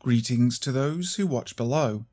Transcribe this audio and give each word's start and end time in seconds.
Greetings 0.00 0.60
to 0.60 0.70
those 0.70 1.16
who 1.16 1.26
watch 1.26 1.56
below. 1.56 2.06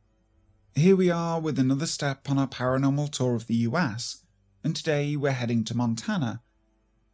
Here 0.74 0.96
we 0.96 1.12
are 1.12 1.40
with 1.40 1.60
another 1.60 1.86
step 1.86 2.28
on 2.28 2.40
our 2.40 2.48
paranormal 2.48 3.12
tour 3.12 3.36
of 3.36 3.46
the 3.46 3.58
US, 3.58 4.24
and 4.64 4.76
today 4.76 5.16
we're 5.16 5.30
heading 5.32 5.64
to 5.66 5.78
Montana. 5.78 6.42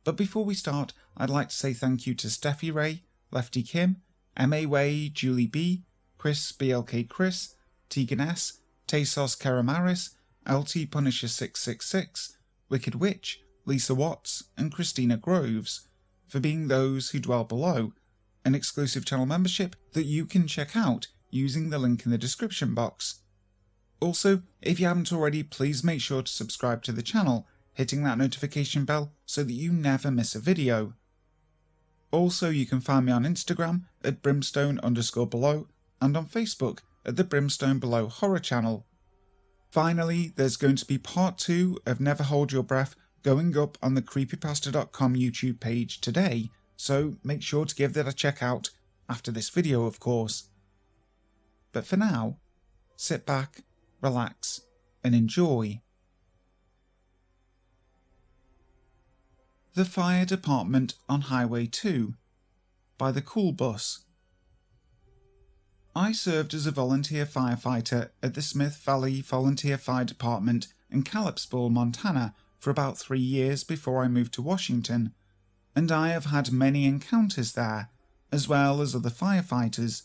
But 0.05 0.15
before 0.15 0.45
we 0.45 0.53
start, 0.53 0.93
I'd 1.17 1.29
like 1.29 1.49
to 1.49 1.55
say 1.55 1.73
thank 1.73 2.07
you 2.07 2.15
to 2.15 2.27
Steffi 2.27 2.73
Ray, 2.73 3.03
Lefty 3.31 3.63
Kim, 3.63 3.97
MA 4.39 4.61
Way, 4.61 5.09
Julie 5.09 5.45
B, 5.45 5.83
Chris 6.17 6.53
BLK 6.53 7.09
Chris, 7.09 7.53
Tegan 7.89 8.21
S, 8.21 8.59
Tesos 8.87 9.37
Karamaris, 9.37 10.11
LT 10.49 10.89
Punisher 10.89 11.27
666, 11.27 12.37
Wicked 12.69 12.95
Witch, 12.95 13.41
Lisa 13.65 13.93
Watts, 13.93 14.45
and 14.57 14.71
Christina 14.71 15.17
Groves 15.17 15.89
for 16.29 16.39
being 16.39 16.69
those 16.69 17.09
who 17.09 17.19
dwell 17.19 17.43
below 17.43 17.91
an 18.45 18.55
exclusive 18.55 19.05
channel 19.05 19.25
membership 19.25 19.75
that 19.93 20.05
you 20.05 20.25
can 20.25 20.47
check 20.47 20.75
out 20.75 21.07
using 21.29 21.69
the 21.69 21.79
link 21.79 22.05
in 22.05 22.11
the 22.11 22.17
description 22.17 22.73
box. 22.73 23.21
Also, 23.99 24.41
if 24.61 24.79
you 24.79 24.87
haven't 24.87 25.13
already, 25.13 25.43
please 25.43 25.83
make 25.83 26.01
sure 26.01 26.23
to 26.23 26.31
subscribe 26.31 26.83
to 26.83 26.91
the 26.91 27.03
channel, 27.03 27.47
hitting 27.73 28.03
that 28.03 28.17
notification 28.17 28.83
bell 28.83 29.13
so 29.25 29.43
that 29.43 29.53
you 29.53 29.71
never 29.71 30.11
miss 30.11 30.35
a 30.35 30.39
video. 30.39 30.93
Also, 32.11 32.49
you 32.49 32.65
can 32.65 32.81
find 32.81 33.05
me 33.05 33.11
on 33.11 33.23
Instagram 33.23 33.83
at 34.03 34.21
brimstone 34.21 34.79
underscore 34.79 35.27
below 35.27 35.67
and 36.01 36.17
on 36.17 36.25
Facebook 36.25 36.79
at 37.05 37.15
the 37.15 37.23
Brimstone 37.23 37.79
Below 37.79 38.07
Horror 38.07 38.39
Channel. 38.39 38.85
Finally, 39.69 40.33
there's 40.35 40.57
going 40.57 40.75
to 40.75 40.85
be 40.85 40.97
part 40.97 41.37
2 41.37 41.79
of 41.85 42.01
Never 42.01 42.23
Hold 42.23 42.51
Your 42.51 42.63
Breath 42.63 42.95
going 43.23 43.57
up 43.57 43.77
on 43.81 43.93
the 43.93 44.01
creepypasta.com 44.01 45.15
YouTube 45.15 45.59
page 45.59 46.01
today, 46.01 46.49
so 46.81 47.13
make 47.23 47.43
sure 47.43 47.63
to 47.63 47.75
give 47.75 47.93
that 47.93 48.07
a 48.07 48.11
check 48.11 48.41
out 48.41 48.71
after 49.07 49.31
this 49.31 49.49
video, 49.49 49.85
of 49.85 49.99
course. 49.99 50.49
But 51.73 51.85
for 51.85 51.95
now, 51.95 52.37
sit 52.95 53.23
back, 53.23 53.61
relax, 54.01 54.61
and 55.03 55.13
enjoy. 55.13 55.83
The 59.75 59.85
Fire 59.85 60.25
Department 60.25 60.95
on 61.07 61.21
Highway 61.21 61.67
2 61.67 62.15
by 62.97 63.11
the 63.11 63.21
Cool 63.21 63.51
Bus. 63.51 64.05
I 65.95 66.13
served 66.13 66.55
as 66.55 66.65
a 66.65 66.71
volunteer 66.71 67.27
firefighter 67.27 68.09
at 68.23 68.33
the 68.33 68.41
Smith 68.41 68.77
Valley 68.83 69.21
Volunteer 69.21 69.77
Fire 69.77 70.03
Department 70.03 70.65
in 70.89 71.03
Kalispell, 71.03 71.69
Montana 71.69 72.33
for 72.57 72.71
about 72.71 72.97
three 72.97 73.19
years 73.19 73.63
before 73.63 74.03
I 74.03 74.07
moved 74.07 74.33
to 74.33 74.41
Washington 74.41 75.13
and 75.75 75.91
I 75.91 76.09
have 76.09 76.25
had 76.25 76.51
many 76.51 76.85
encounters 76.85 77.53
there, 77.53 77.89
as 78.31 78.47
well 78.47 78.81
as 78.81 78.95
other 78.95 79.09
firefighters. 79.09 80.03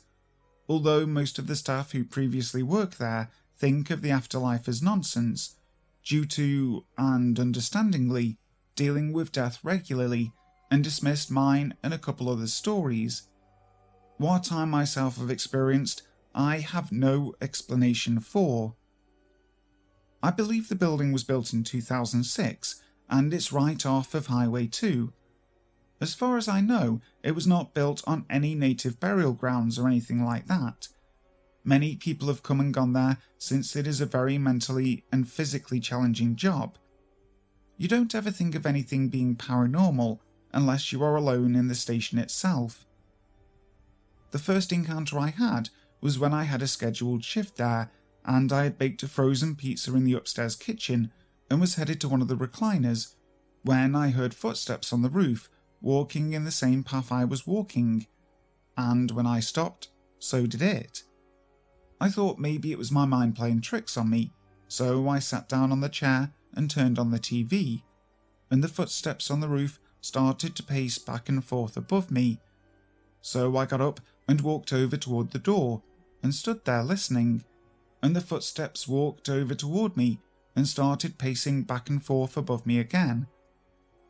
Although 0.68 1.06
most 1.06 1.38
of 1.38 1.46
the 1.46 1.56
staff 1.56 1.92
who 1.92 2.04
previously 2.04 2.62
worked 2.62 2.98
there 2.98 3.30
think 3.56 3.90
of 3.90 4.02
the 4.02 4.10
afterlife 4.10 4.68
as 4.68 4.82
nonsense, 4.82 5.56
due 6.04 6.24
to, 6.24 6.84
and 6.96 7.38
understandingly, 7.38 8.38
dealing 8.74 9.12
with 9.12 9.32
death 9.32 9.58
regularly, 9.62 10.32
and 10.70 10.84
dismissed 10.84 11.30
mine 11.30 11.74
and 11.82 11.94
a 11.94 11.98
couple 11.98 12.28
other 12.28 12.46
stories. 12.46 13.22
What 14.18 14.52
I 14.52 14.64
myself 14.64 15.18
have 15.18 15.30
experienced, 15.30 16.02
I 16.34 16.58
have 16.58 16.92
no 16.92 17.34
explanation 17.40 18.20
for. 18.20 18.74
I 20.22 20.30
believe 20.30 20.68
the 20.68 20.74
building 20.74 21.12
was 21.12 21.24
built 21.24 21.52
in 21.52 21.64
2006 21.64 22.82
and 23.08 23.32
it's 23.32 23.52
right 23.52 23.86
off 23.86 24.14
of 24.14 24.26
Highway 24.26 24.66
2, 24.66 25.12
as 26.00 26.14
far 26.14 26.36
as 26.36 26.48
I 26.48 26.60
know, 26.60 27.00
it 27.22 27.34
was 27.34 27.46
not 27.46 27.74
built 27.74 28.02
on 28.06 28.26
any 28.28 28.54
native 28.54 29.00
burial 29.00 29.32
grounds 29.32 29.78
or 29.78 29.86
anything 29.86 30.24
like 30.24 30.46
that. 30.46 30.88
Many 31.64 31.96
people 31.96 32.28
have 32.28 32.42
come 32.42 32.60
and 32.60 32.72
gone 32.72 32.92
there 32.92 33.18
since 33.38 33.74
it 33.74 33.86
is 33.86 34.00
a 34.00 34.06
very 34.06 34.38
mentally 34.38 35.04
and 35.10 35.28
physically 35.28 35.80
challenging 35.80 36.36
job. 36.36 36.78
You 37.76 37.88
don't 37.88 38.14
ever 38.14 38.30
think 38.30 38.54
of 38.54 38.66
anything 38.66 39.08
being 39.08 39.36
paranormal 39.36 40.20
unless 40.52 40.92
you 40.92 41.02
are 41.02 41.16
alone 41.16 41.56
in 41.56 41.68
the 41.68 41.74
station 41.74 42.18
itself. 42.18 42.86
The 44.30 44.38
first 44.38 44.72
encounter 44.72 45.18
I 45.18 45.30
had 45.30 45.70
was 46.00 46.18
when 46.18 46.32
I 46.32 46.44
had 46.44 46.62
a 46.62 46.66
scheduled 46.66 47.24
shift 47.24 47.56
there 47.56 47.90
and 48.24 48.52
I 48.52 48.64
had 48.64 48.78
baked 48.78 49.02
a 49.02 49.08
frozen 49.08 49.56
pizza 49.56 49.94
in 49.94 50.04
the 50.04 50.14
upstairs 50.14 50.56
kitchen 50.56 51.10
and 51.50 51.60
was 51.60 51.76
headed 51.76 52.00
to 52.02 52.08
one 52.08 52.22
of 52.22 52.28
the 52.28 52.36
recliners 52.36 53.14
when 53.62 53.94
I 53.94 54.10
heard 54.10 54.34
footsteps 54.34 54.92
on 54.92 55.02
the 55.02 55.10
roof 55.10 55.48
walking 55.80 56.32
in 56.32 56.44
the 56.44 56.50
same 56.50 56.82
path 56.82 57.12
I 57.12 57.24
was 57.24 57.46
walking, 57.46 58.06
and 58.76 59.10
when 59.10 59.26
I 59.26 59.40
stopped, 59.40 59.88
so 60.18 60.46
did 60.46 60.62
it. 60.62 61.02
I 62.00 62.08
thought 62.10 62.38
maybe 62.38 62.72
it 62.72 62.78
was 62.78 62.92
my 62.92 63.06
mind 63.06 63.36
playing 63.36 63.62
tricks 63.62 63.96
on 63.96 64.10
me, 64.10 64.32
so 64.68 65.08
I 65.08 65.18
sat 65.18 65.48
down 65.48 65.72
on 65.72 65.80
the 65.80 65.88
chair 65.88 66.32
and 66.54 66.70
turned 66.70 66.98
on 66.98 67.10
the 67.10 67.18
TV, 67.18 67.82
and 68.50 68.62
the 68.62 68.68
footsteps 68.68 69.30
on 69.30 69.40
the 69.40 69.48
roof 69.48 69.78
started 70.00 70.54
to 70.56 70.62
pace 70.62 70.98
back 70.98 71.28
and 71.28 71.44
forth 71.44 71.76
above 71.76 72.10
me. 72.10 72.40
So 73.20 73.56
I 73.56 73.66
got 73.66 73.80
up 73.80 74.00
and 74.28 74.40
walked 74.40 74.72
over 74.72 74.96
toward 74.96 75.30
the 75.30 75.38
door 75.38 75.82
and 76.22 76.34
stood 76.34 76.64
there 76.64 76.82
listening, 76.82 77.44
and 78.02 78.14
the 78.14 78.20
footsteps 78.20 78.86
walked 78.86 79.28
over 79.28 79.54
toward 79.54 79.96
me 79.96 80.20
and 80.54 80.66
started 80.66 81.18
pacing 81.18 81.62
back 81.62 81.90
and 81.90 82.02
forth 82.02 82.36
above 82.36 82.66
me 82.66 82.78
again. 82.78 83.26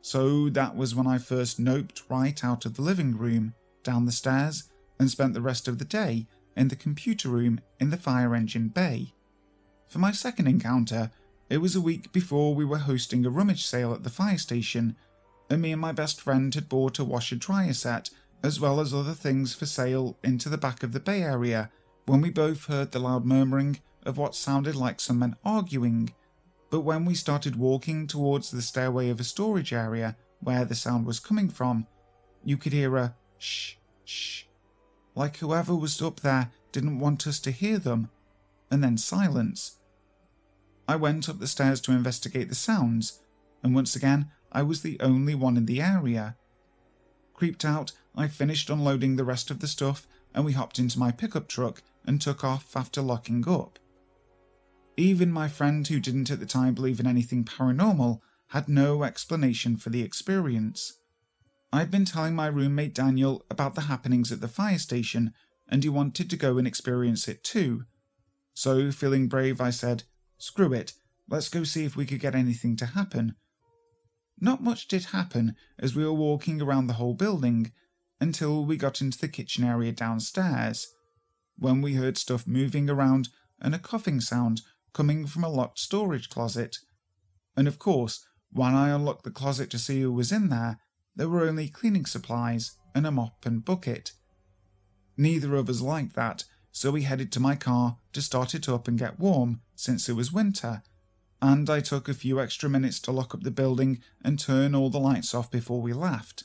So 0.07 0.49
that 0.51 0.77
was 0.77 0.95
when 0.95 1.09
I 1.09 1.19
first 1.19 1.59
noped 1.59 2.03
right 2.09 2.45
out 2.45 2.65
of 2.65 2.77
the 2.77 2.83
living 2.83 3.19
room, 3.19 3.55
down 3.83 4.07
the 4.07 4.13
stairs, 4.13 4.71
and 5.01 5.11
spent 5.11 5.35
the 5.35 5.41
rest 5.41 5.67
of 5.67 5.81
the 5.81 5.85
day 5.85 6.29
in 6.57 6.69
the 6.69 6.77
computer 6.77 7.29
room 7.29 7.61
in 7.81 7.91
the 7.91 7.97
fire 7.97 8.33
engine 8.33 8.69
bay. 8.69 9.15
For 9.89 9.99
my 9.99 10.13
second 10.13 10.47
encounter, 10.47 11.11
it 11.51 11.59
was 11.59 11.75
a 11.75 11.81
week 11.81 12.13
before 12.13 12.55
we 12.55 12.65
were 12.65 12.79
hosting 12.79 13.27
a 13.27 13.31
rummage 13.31 13.67
sale 13.67 13.93
at 13.93 14.05
the 14.05 14.09
fire 14.09 14.39
station, 14.39 14.95
and 15.51 15.61
me 15.61 15.73
and 15.73 15.81
my 15.81 15.91
best 15.91 16.21
friend 16.21 16.55
had 16.55 16.69
bought 16.69 17.01
a 17.01 17.05
washer 17.05 17.35
dryer 17.35 17.73
set 17.73 18.11
as 18.45 18.61
well 18.61 18.79
as 18.79 18.95
other 18.95 19.13
things 19.13 19.55
for 19.55 19.67
sale 19.67 20.17
into 20.23 20.49
the 20.49 20.57
back 20.57 20.85
of 20.85 20.93
the 20.93 21.01
bay 21.01 21.25
area 21.25 21.69
when 22.05 22.21
we 22.21 22.31
both 22.31 22.67
heard 22.67 22.93
the 22.93 23.01
loud 23.01 23.25
murmuring 23.25 23.81
of 24.05 24.17
what 24.17 24.37
sounded 24.37 24.77
like 24.77 25.01
some 25.01 25.19
men 25.19 25.35
arguing 25.45 26.15
but 26.71 26.81
when 26.81 27.05
we 27.05 27.15
started 27.15 27.57
walking 27.57 28.07
towards 28.07 28.51
the 28.51 28.63
stairway 28.63 29.09
of 29.09 29.21
a 29.21 29.25
storage 29.25 29.73
area 29.73 30.17
where 30.41 30.65
the 30.65 30.75
sound 30.75 31.07
was 31.07 31.21
coming 31.21 31.49
from, 31.49 31.87
you 32.45 32.57
could 32.57 32.73
hear 32.73 32.97
a 32.97 33.15
shh, 33.39 33.75
shh, 34.05 34.45
like 35.15 35.39
whoever 35.39 35.75
was 35.75 36.01
up 36.03 36.21
there 36.21 36.51
didn't 36.73 36.99
want 36.99 37.27
us 37.27 37.41
to 37.41 37.51
hear 37.51 37.79
them, 37.79 38.11
and 38.71 38.83
then 38.83 38.99
silence. 38.99 39.77
I 40.89 40.97
went 40.97 41.29
up 41.29 41.39
the 41.39 41.47
stairs 41.47 41.81
to 41.83 41.93
investigate 41.93 42.49
the 42.49 42.55
sounds, 42.55 43.21
and 43.63 43.75
once 43.75 43.97
again 43.97 44.31
I 44.53 44.63
was 44.63 44.83
the 44.83 44.99
only 45.01 45.35
one 45.35 45.57
in 45.57 45.67
the 45.67 45.83
area. 45.83 46.37
Creeped 47.35 47.65
out, 47.65 47.93
I 48.15 48.29
finished 48.29 48.71
unloading 48.71 49.17
the 49.17 49.25
rest 49.25 49.51
of 49.51 49.61
the 49.61 49.69
stuff 49.69 50.07
and 50.37 50.45
we 50.45 50.53
hopped 50.53 50.79
into 50.79 50.99
my 50.99 51.11
pickup 51.11 51.49
truck 51.49 51.83
and 52.07 52.21
took 52.21 52.45
off 52.45 52.77
after 52.77 53.01
locking 53.01 53.49
up. 53.49 53.79
Even 54.97 55.31
my 55.31 55.49
friend, 55.49 55.87
who 55.87 56.01
didn't 56.01 56.31
at 56.31 56.41
the 56.41 56.47
time 56.47 56.75
believe 56.75 57.01
in 57.01 57.07
anything 57.07 57.45
paranormal, 57.45 58.21
had 58.49 58.69
no 58.69 59.03
explanation 59.03 59.77
for 59.77 59.91
the 59.91 60.03
experience. 60.03 60.95
I'd 61.73 61.91
been 61.91 62.07
telling 62.07 62.35
my 62.35 62.47
roommate 62.47 62.95
Daniel 62.95 63.45
about 63.51 63.75
the 63.75 63.83
happenings 63.83 64.33
at 64.33 64.41
the 64.41 64.49
fire 64.49 64.79
station, 64.79 65.35
and 65.69 65.83
he 65.83 65.91
wanted 65.91 66.31
to 66.31 66.37
go 66.37 66.57
and 66.57 66.67
experience 66.67 67.29
it 67.29 67.45
too. 67.45 67.85
So, 68.55 68.91
feeling 68.91 69.29
brave, 69.29 69.61
I 69.61 69.71
said, 69.71 70.05
Screw 70.39 70.73
it, 70.73 70.95
let's 71.29 71.49
go 71.49 71.65
see 71.65 71.85
if 71.85 71.97
we 71.97 72.07
could 72.07 72.21
get 72.21 72.35
anything 72.35 72.77
to 72.77 72.87
happen. 72.87 73.35
Not 74.41 74.63
much 74.63 74.89
did 74.89 75.07
happen 75.07 75.57
as 75.79 75.95
we 75.95 76.05
were 76.05 76.13
walking 76.13 76.63
around 76.63 76.87
the 76.87 76.95
whole 76.95 77.15
building 77.15 77.73
until 78.21 78.65
we 78.65 78.77
got 78.77 79.03
into 79.03 79.19
the 79.19 79.29
kitchen 79.29 79.65
area 79.65 79.93
downstairs, 79.93 80.89
when 81.59 81.83
we 81.83 81.95
heard 81.95 82.17
stuff 82.17 82.47
moving 82.47 82.89
around 82.89 83.29
and 83.61 83.75
a 83.75 83.79
coughing 83.79 84.21
sound 84.21 84.63
coming 84.97 85.27
from 85.27 85.45
a 85.45 85.49
locked 85.51 85.79
storage 85.79 86.31
closet. 86.31 86.79
And 87.55 87.69
of 87.69 87.79
course, 87.79 88.27
when 88.51 88.75
I 88.75 88.89
unlocked 88.89 89.25
the 89.25 89.31
closet 89.31 89.69
to 89.71 89.79
see 89.79 90.01
who 90.01 90.11
was 90.11 90.33
in 90.33 90.49
there, 90.49 90.79
there 91.15 91.29
were 91.29 91.47
only 91.47 91.69
cleaning 91.69 92.07
supplies 92.07 92.73
and 92.95 93.07
a 93.07 93.11
mop 93.11 93.45
and 93.45 93.63
bucket. 93.63 94.13
Neither 95.15 95.55
of 95.55 95.69
us 95.69 95.83
liked 95.83 96.15
that, 96.15 96.45
so 96.73 96.91
we 96.91 97.03
headed 97.03 97.31
to 97.33 97.41
my 97.41 97.57
car 97.57 97.99
to 98.15 98.23
start 98.23 98.55
it 98.55 98.71
up 98.71 98.89
and 98.89 98.99
get 98.99 99.21
warm 99.21 99.61
since 99.75 100.09
it 100.09 100.15
was 100.15 100.33
winter, 100.33 100.83
and 101.43 101.69
I 101.69 101.81
took 101.81 102.09
a 102.09 102.15
few 102.15 102.41
extra 102.41 102.71
minutes 102.71 102.99
to 103.01 103.13
lock 103.13 103.35
up 103.35 103.43
the 103.43 103.51
building 103.51 104.01
and 104.25 104.39
turn 104.39 104.75
all 104.75 104.89
the 104.89 104.99
lights 104.99 105.35
off 105.35 105.51
before 105.51 105.83
we 105.83 105.93
left. 105.93 106.45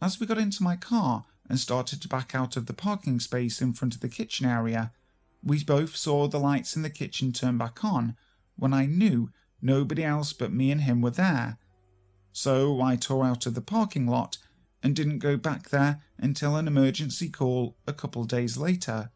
As 0.00 0.20
we 0.20 0.26
got 0.26 0.38
into 0.38 0.62
my 0.62 0.76
car 0.76 1.24
and 1.48 1.58
started 1.58 2.00
to 2.02 2.08
back 2.08 2.32
out 2.32 2.56
of 2.56 2.66
the 2.66 2.74
parking 2.74 3.18
space 3.18 3.60
in 3.60 3.72
front 3.72 3.96
of 3.96 4.02
the 4.02 4.08
kitchen 4.08 4.46
area, 4.46 4.92
we 5.44 5.62
both 5.62 5.96
saw 5.96 6.26
the 6.26 6.40
lights 6.40 6.74
in 6.74 6.82
the 6.82 6.90
kitchen 6.90 7.32
turn 7.32 7.58
back 7.58 7.84
on 7.84 8.16
when 8.56 8.72
I 8.72 8.86
knew 8.86 9.30
nobody 9.60 10.02
else 10.02 10.32
but 10.32 10.52
me 10.52 10.70
and 10.70 10.82
him 10.82 11.02
were 11.02 11.10
there. 11.10 11.58
So 12.32 12.80
I 12.80 12.96
tore 12.96 13.24
out 13.24 13.46
of 13.46 13.54
the 13.54 13.60
parking 13.60 14.06
lot 14.06 14.38
and 14.82 14.96
didn't 14.96 15.18
go 15.18 15.36
back 15.36 15.70
there 15.70 16.02
until 16.18 16.56
an 16.56 16.66
emergency 16.66 17.28
call 17.28 17.76
a 17.86 17.92
couple 17.92 18.24
days 18.24 18.56
later. 18.56 19.10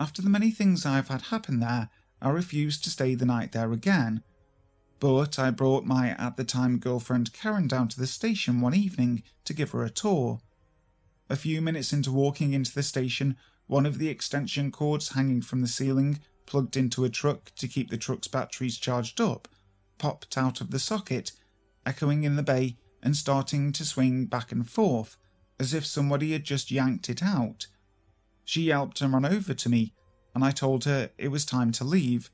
After 0.00 0.22
the 0.22 0.30
many 0.30 0.50
things 0.50 0.86
I've 0.86 1.08
had 1.08 1.22
happen 1.22 1.60
there, 1.60 1.90
I 2.20 2.30
refused 2.30 2.84
to 2.84 2.90
stay 2.90 3.14
the 3.14 3.26
night 3.26 3.52
there 3.52 3.72
again. 3.72 4.22
But 5.00 5.38
I 5.38 5.50
brought 5.50 5.84
my 5.84 6.10
at 6.10 6.36
the 6.36 6.44
time 6.44 6.78
girlfriend 6.78 7.32
Karen 7.32 7.68
down 7.68 7.88
to 7.88 8.00
the 8.00 8.06
station 8.06 8.60
one 8.60 8.74
evening 8.74 9.22
to 9.44 9.54
give 9.54 9.70
her 9.70 9.84
a 9.84 9.90
tour. 9.90 10.40
A 11.30 11.36
few 11.36 11.60
minutes 11.60 11.92
into 11.92 12.10
walking 12.10 12.52
into 12.52 12.74
the 12.74 12.82
station, 12.82 13.36
one 13.68 13.86
of 13.86 13.98
the 13.98 14.08
extension 14.08 14.72
cords 14.72 15.10
hanging 15.10 15.42
from 15.42 15.60
the 15.60 15.68
ceiling, 15.68 16.18
plugged 16.46 16.76
into 16.76 17.04
a 17.04 17.10
truck 17.10 17.52
to 17.54 17.68
keep 17.68 17.90
the 17.90 17.96
truck's 17.96 18.26
batteries 18.26 18.76
charged 18.76 19.20
up, 19.20 19.46
popped 19.98 20.36
out 20.36 20.60
of 20.60 20.70
the 20.70 20.78
socket, 20.78 21.32
echoing 21.86 22.24
in 22.24 22.36
the 22.36 22.42
bay 22.42 22.76
and 23.02 23.16
starting 23.16 23.70
to 23.72 23.84
swing 23.84 24.24
back 24.26 24.50
and 24.50 24.68
forth 24.68 25.16
as 25.60 25.74
if 25.74 25.84
somebody 25.84 26.32
had 26.32 26.44
just 26.44 26.70
yanked 26.70 27.08
it 27.08 27.22
out. 27.22 27.66
She 28.44 28.62
yelped 28.62 29.00
and 29.00 29.12
ran 29.12 29.26
over 29.26 29.54
to 29.54 29.68
me, 29.68 29.92
and 30.34 30.44
I 30.44 30.50
told 30.50 30.84
her 30.84 31.10
it 31.18 31.28
was 31.28 31.44
time 31.44 31.72
to 31.72 31.84
leave. 31.84 32.30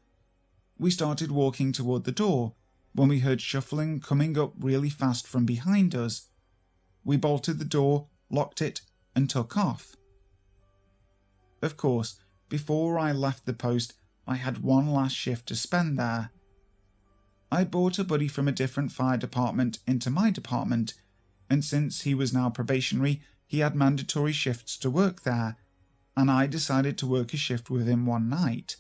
We 0.79 0.91
started 0.91 1.33
walking 1.33 1.73
toward 1.73 2.05
the 2.05 2.13
door 2.13 2.55
when 2.95 3.09
we 3.09 3.21
heard 3.21 3.41
shuffling 3.41 4.01
coming 4.01 4.39
up 4.39 4.53
really 4.59 4.91
fast 4.91 5.27
from 5.27 5.45
behind 5.45 5.95
us. 5.95 6.29
We 7.05 7.17
bolted 7.17 7.59
the 7.59 7.65
door, 7.65 8.07
locked 8.31 8.63
it, 8.63 8.83
and 9.17 9.29
took 9.29 9.57
off. 9.57 9.97
Of 11.65 11.79
course, 11.79 12.17
before 12.51 12.99
I 12.99 13.13
left 13.13 13.47
the 13.47 13.55
post, 13.55 13.95
I 14.27 14.35
had 14.35 14.59
one 14.59 14.87
last 14.87 15.17
shift 15.17 15.47
to 15.49 15.57
spend 15.57 15.99
there. 15.99 16.31
I 17.51 17.65
brought 17.65 17.99
a 17.99 18.05
buddy 18.05 18.29
from 18.29 18.47
a 18.47 18.53
different 18.53 18.93
fire 18.93 19.17
department 19.17 19.79
into 19.87 20.11
my 20.11 20.31
department, 20.31 20.93
and 21.49 21.65
since 21.65 22.03
he 22.03 22.15
was 22.15 22.35
now 22.35 22.51
probationary, 22.51 23.23
he 23.47 23.61
had 23.61 23.75
mandatory 23.75 24.33
shifts 24.33 24.77
to 24.77 24.91
work 24.91 25.23
there, 25.23 25.57
and 26.15 26.31
I 26.31 26.47
decided 26.47 26.99
to 26.99 27.07
work 27.07 27.33
a 27.33 27.39
shift 27.39 27.71
with 27.71 27.87
him 27.89 28.05
one 28.05 28.29
night. 28.29 28.77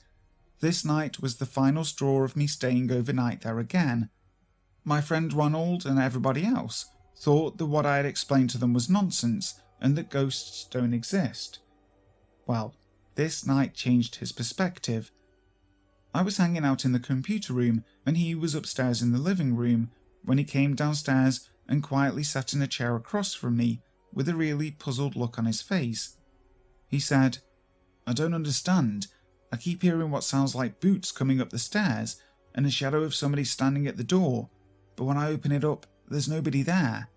This 0.60 0.84
night 0.84 1.22
was 1.22 1.36
the 1.36 1.46
final 1.46 1.84
straw 1.84 2.22
of 2.22 2.36
me 2.36 2.46
staying 2.46 2.92
overnight 2.92 3.40
there 3.40 3.60
again. 3.60 4.10
My 4.84 5.00
friend 5.00 5.32
Ronald 5.32 5.86
and 5.86 5.98
everybody 5.98 6.44
else 6.44 6.84
thought 7.16 7.56
that 7.56 7.64
what 7.64 7.86
I 7.86 7.96
had 7.96 8.04
explained 8.04 8.50
to 8.50 8.58
them 8.58 8.74
was 8.74 8.90
nonsense 8.90 9.58
and 9.80 9.96
that 9.96 10.10
ghosts 10.10 10.66
don't 10.70 10.92
exist. 10.92 11.60
Well, 12.46 12.74
this 13.14 13.46
night 13.46 13.74
changed 13.74 14.16
his 14.16 14.32
perspective. 14.32 15.10
I 16.12 16.22
was 16.22 16.36
hanging 16.36 16.64
out 16.64 16.84
in 16.84 16.92
the 16.92 17.00
computer 17.00 17.52
room 17.52 17.84
and 18.06 18.16
he 18.16 18.34
was 18.34 18.54
upstairs 18.54 19.02
in 19.02 19.12
the 19.12 19.18
living 19.18 19.56
room 19.56 19.90
when 20.24 20.38
he 20.38 20.44
came 20.44 20.74
downstairs 20.74 21.48
and 21.68 21.82
quietly 21.82 22.22
sat 22.22 22.52
in 22.52 22.62
a 22.62 22.66
chair 22.66 22.94
across 22.94 23.34
from 23.34 23.56
me 23.56 23.80
with 24.12 24.28
a 24.28 24.34
really 24.34 24.70
puzzled 24.70 25.16
look 25.16 25.38
on 25.38 25.46
his 25.46 25.62
face. 25.62 26.16
He 26.88 27.00
said, 27.00 27.38
I 28.06 28.12
don't 28.12 28.34
understand. 28.34 29.08
I 29.52 29.56
keep 29.56 29.82
hearing 29.82 30.10
what 30.10 30.24
sounds 30.24 30.54
like 30.54 30.80
boots 30.80 31.10
coming 31.10 31.40
up 31.40 31.50
the 31.50 31.58
stairs 31.58 32.20
and 32.54 32.66
a 32.66 32.70
shadow 32.70 33.02
of 33.02 33.14
somebody 33.14 33.44
standing 33.44 33.86
at 33.86 33.96
the 33.96 34.04
door, 34.04 34.50
but 34.96 35.04
when 35.04 35.16
I 35.16 35.28
open 35.28 35.50
it 35.50 35.64
up, 35.64 35.86
there's 36.08 36.28
nobody 36.28 36.62
there. 36.62 37.08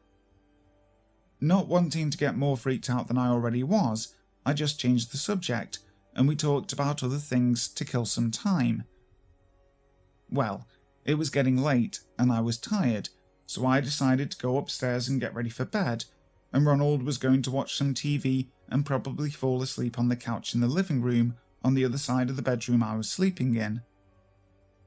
Not 1.40 1.68
wanting 1.68 2.10
to 2.10 2.18
get 2.18 2.36
more 2.36 2.58
freaked 2.58 2.90
out 2.90 3.08
than 3.08 3.18
I 3.18 3.28
already 3.28 3.64
was, 3.64 4.16
I 4.48 4.54
just 4.54 4.80
changed 4.80 5.12
the 5.12 5.18
subject 5.18 5.80
and 6.16 6.26
we 6.26 6.34
talked 6.34 6.72
about 6.72 7.04
other 7.04 7.18
things 7.18 7.68
to 7.68 7.84
kill 7.84 8.06
some 8.06 8.32
time. 8.32 8.86
Well, 10.32 10.66
it 11.04 11.16
was 11.16 11.30
getting 11.30 11.58
late 11.58 12.00
and 12.18 12.32
I 12.32 12.40
was 12.40 12.58
tired, 12.58 13.10
so 13.46 13.66
I 13.66 13.82
decided 13.82 14.32
to 14.32 14.38
go 14.38 14.58
upstairs 14.58 15.10
and 15.10 15.20
get 15.20 15.36
ready 15.36 15.50
for 15.50 15.66
bed, 15.66 16.06
and 16.54 16.66
Ronald 16.66 17.04
was 17.04 17.18
going 17.18 17.42
to 17.42 17.52
watch 17.52 17.76
some 17.76 17.94
TV 17.94 18.48
and 18.70 18.86
probably 18.86 19.30
fall 19.30 19.62
asleep 19.62 20.00
on 20.00 20.08
the 20.08 20.16
couch 20.16 20.56
in 20.56 20.62
the 20.62 20.68
living 20.68 21.02
room 21.02 21.36
on 21.62 21.74
the 21.74 21.84
other 21.84 21.98
side 21.98 22.30
of 22.30 22.38
the 22.38 22.42
bedroom 22.42 22.82
I 22.82 22.96
was 22.96 23.10
sleeping 23.10 23.54
in. 23.56 23.82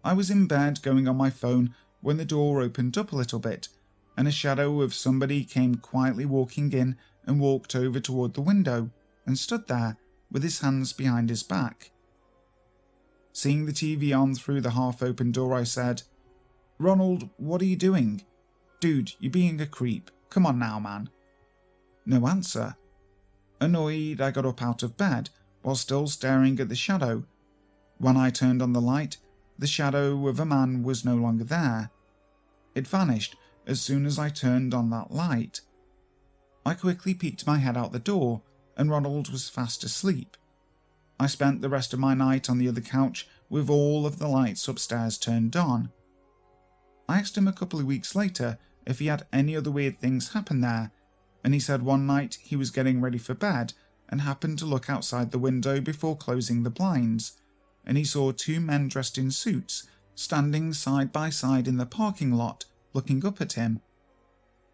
I 0.02 0.14
was 0.14 0.30
in 0.30 0.46
bed 0.46 0.80
going 0.80 1.06
on 1.06 1.18
my 1.18 1.28
phone 1.28 1.74
when 2.00 2.16
the 2.16 2.24
door 2.24 2.62
opened 2.62 2.96
up 2.96 3.12
a 3.12 3.16
little 3.16 3.38
bit, 3.38 3.68
and 4.16 4.26
a 4.26 4.32
shadow 4.32 4.80
of 4.80 4.94
somebody 4.94 5.44
came 5.44 5.74
quietly 5.74 6.24
walking 6.24 6.72
in 6.72 6.96
and 7.26 7.38
walked 7.38 7.76
over 7.76 8.00
toward 8.00 8.32
the 8.32 8.40
window 8.40 8.90
and 9.30 9.38
stood 9.38 9.68
there 9.68 9.96
with 10.32 10.42
his 10.42 10.58
hands 10.58 10.92
behind 10.92 11.30
his 11.30 11.44
back. 11.44 11.92
Seeing 13.32 13.64
the 13.64 13.72
TV 13.72 14.12
on 14.12 14.34
through 14.34 14.60
the 14.60 14.72
half 14.72 15.04
open 15.04 15.30
door, 15.30 15.54
I 15.54 15.62
said, 15.62 16.02
Ronald, 16.78 17.28
what 17.36 17.62
are 17.62 17.66
you 17.66 17.76
doing? 17.76 18.24
Dude, 18.80 19.12
you're 19.20 19.30
being 19.30 19.60
a 19.60 19.66
creep. 19.66 20.10
Come 20.30 20.46
on 20.46 20.58
now, 20.58 20.80
man. 20.80 21.10
No 22.04 22.26
answer. 22.26 22.74
Annoyed, 23.60 24.20
I 24.20 24.32
got 24.32 24.46
up 24.46 24.62
out 24.62 24.82
of 24.82 24.96
bed 24.96 25.30
while 25.62 25.76
still 25.76 26.08
staring 26.08 26.58
at 26.58 26.68
the 26.68 26.74
shadow. 26.74 27.22
When 27.98 28.16
I 28.16 28.30
turned 28.30 28.60
on 28.60 28.72
the 28.72 28.80
light, 28.80 29.16
the 29.56 29.68
shadow 29.68 30.26
of 30.26 30.40
a 30.40 30.44
man 30.44 30.82
was 30.82 31.04
no 31.04 31.14
longer 31.14 31.44
there. 31.44 31.90
It 32.74 32.88
vanished 32.88 33.36
as 33.64 33.80
soon 33.80 34.06
as 34.06 34.18
I 34.18 34.28
turned 34.28 34.74
on 34.74 34.90
that 34.90 35.12
light. 35.12 35.60
I 36.66 36.74
quickly 36.74 37.14
peeked 37.14 37.46
my 37.46 37.58
head 37.58 37.76
out 37.76 37.92
the 37.92 38.00
door, 38.00 38.42
and 38.80 38.90
Ronald 38.90 39.28
was 39.28 39.50
fast 39.50 39.84
asleep. 39.84 40.38
I 41.20 41.26
spent 41.26 41.60
the 41.60 41.68
rest 41.68 41.92
of 41.92 42.00
my 42.00 42.14
night 42.14 42.48
on 42.48 42.56
the 42.56 42.66
other 42.66 42.80
couch 42.80 43.28
with 43.50 43.68
all 43.68 44.06
of 44.06 44.18
the 44.18 44.26
lights 44.26 44.66
upstairs 44.68 45.18
turned 45.18 45.54
on. 45.54 45.92
I 47.06 47.18
asked 47.18 47.36
him 47.36 47.46
a 47.46 47.52
couple 47.52 47.78
of 47.78 47.84
weeks 47.84 48.14
later 48.14 48.56
if 48.86 48.98
he 48.98 49.08
had 49.08 49.26
any 49.34 49.54
other 49.54 49.70
weird 49.70 49.98
things 49.98 50.32
happen 50.32 50.62
there, 50.62 50.92
and 51.44 51.52
he 51.52 51.60
said 51.60 51.82
one 51.82 52.06
night 52.06 52.38
he 52.40 52.56
was 52.56 52.70
getting 52.70 53.02
ready 53.02 53.18
for 53.18 53.34
bed 53.34 53.74
and 54.08 54.22
happened 54.22 54.58
to 54.60 54.64
look 54.64 54.88
outside 54.88 55.30
the 55.30 55.38
window 55.38 55.78
before 55.82 56.16
closing 56.16 56.62
the 56.62 56.70
blinds, 56.70 57.38
and 57.84 57.98
he 57.98 58.04
saw 58.04 58.32
two 58.32 58.60
men 58.60 58.88
dressed 58.88 59.18
in 59.18 59.30
suits 59.30 59.86
standing 60.14 60.72
side 60.72 61.12
by 61.12 61.28
side 61.28 61.68
in 61.68 61.76
the 61.76 61.84
parking 61.84 62.32
lot 62.32 62.64
looking 62.94 63.26
up 63.26 63.42
at 63.42 63.52
him. 63.52 63.82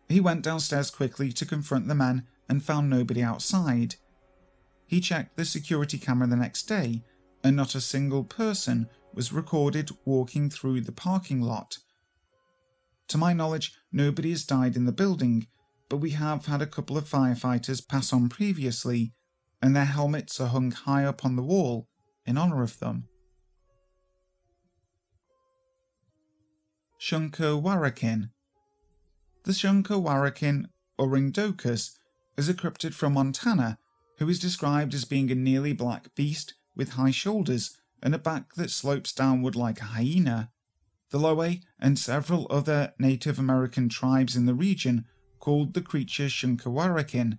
He 0.09 0.21
went 0.21 0.43
downstairs 0.43 0.93
quickly 0.93 1.33
to 1.33 1.45
confront 1.45 1.89
the 1.89 1.97
men 1.97 2.29
and 2.49 2.63
found 2.63 2.89
nobody 2.89 3.23
outside. 3.23 3.97
He 4.87 5.01
checked 5.01 5.37
the 5.37 5.45
security 5.45 5.99
camera 5.99 6.29
the 6.29 6.37
next 6.37 6.65
day, 6.65 7.03
and 7.43 7.57
not 7.57 7.75
a 7.75 7.81
single 7.81 8.25
person 8.25 8.89
was 9.13 9.33
recorded 9.33 9.91
walking 10.05 10.51
through 10.51 10.83
the 10.83 10.93
parking 10.93 11.41
lot. 11.41 11.79
To 13.09 13.19
my 13.19 13.33
knowledge, 13.33 13.73
nobody 13.93 14.31
has 14.31 14.45
died 14.45 14.77
in 14.77 14.85
the 14.85 14.93
building, 14.93 15.47
but 15.89 15.99
we 15.99 16.11
have 16.11 16.47
had 16.47 16.61
a 16.61 16.67
couple 16.67 16.99
of 16.99 17.09
firefighters 17.09 17.87
pass 17.87 18.13
on 18.13 18.29
previously, 18.29 19.13
and 19.63 19.75
their 19.75 19.85
helmets 19.85 20.41
are 20.41 20.49
hung 20.49 20.71
high 20.71 21.05
up 21.05 21.25
on 21.25 21.37
the 21.37 21.43
wall 21.43 21.89
in 22.27 22.37
honour 22.37 22.63
of 22.63 22.79
them. 22.79 23.09
Shunka 27.01 27.63
Warakin 27.63 28.31
The 29.45 29.53
Shunka 29.53 30.03
Warakin, 30.03 30.65
or 30.99 31.09
Ringdocus, 31.09 31.99
is 32.37 32.49
a 32.49 32.55
cryptid 32.55 32.95
from 32.95 33.15
Montana 33.15 33.79
who 34.19 34.29
is 34.29 34.39
described 34.39 34.95
as 34.95 35.05
being 35.05 35.31
a 35.31 35.35
nearly 35.35 35.73
black 35.73 36.15
beast 36.15 36.55
with 36.75 36.91
high 36.91 37.11
shoulders 37.11 37.77
and 38.03 38.15
a 38.15 38.19
back 38.19 38.55
that 38.55 38.71
slopes 38.71 39.13
downward 39.13 39.57
like 39.57 39.81
a 39.81 39.85
hyena. 39.85 40.51
The 41.11 41.19
Loe 41.19 41.55
and 41.79 41.99
several 41.99 42.47
other 42.51 42.95
Native 42.99 43.39
American 43.39 43.89
tribes 43.89 44.37
in 44.37 44.47
the 44.47 44.55
region 44.55 45.07
called 45.39 45.75
the 45.75 45.81
creature 45.81 46.27
Shunka 46.27 46.65
Warakin, 46.65 47.39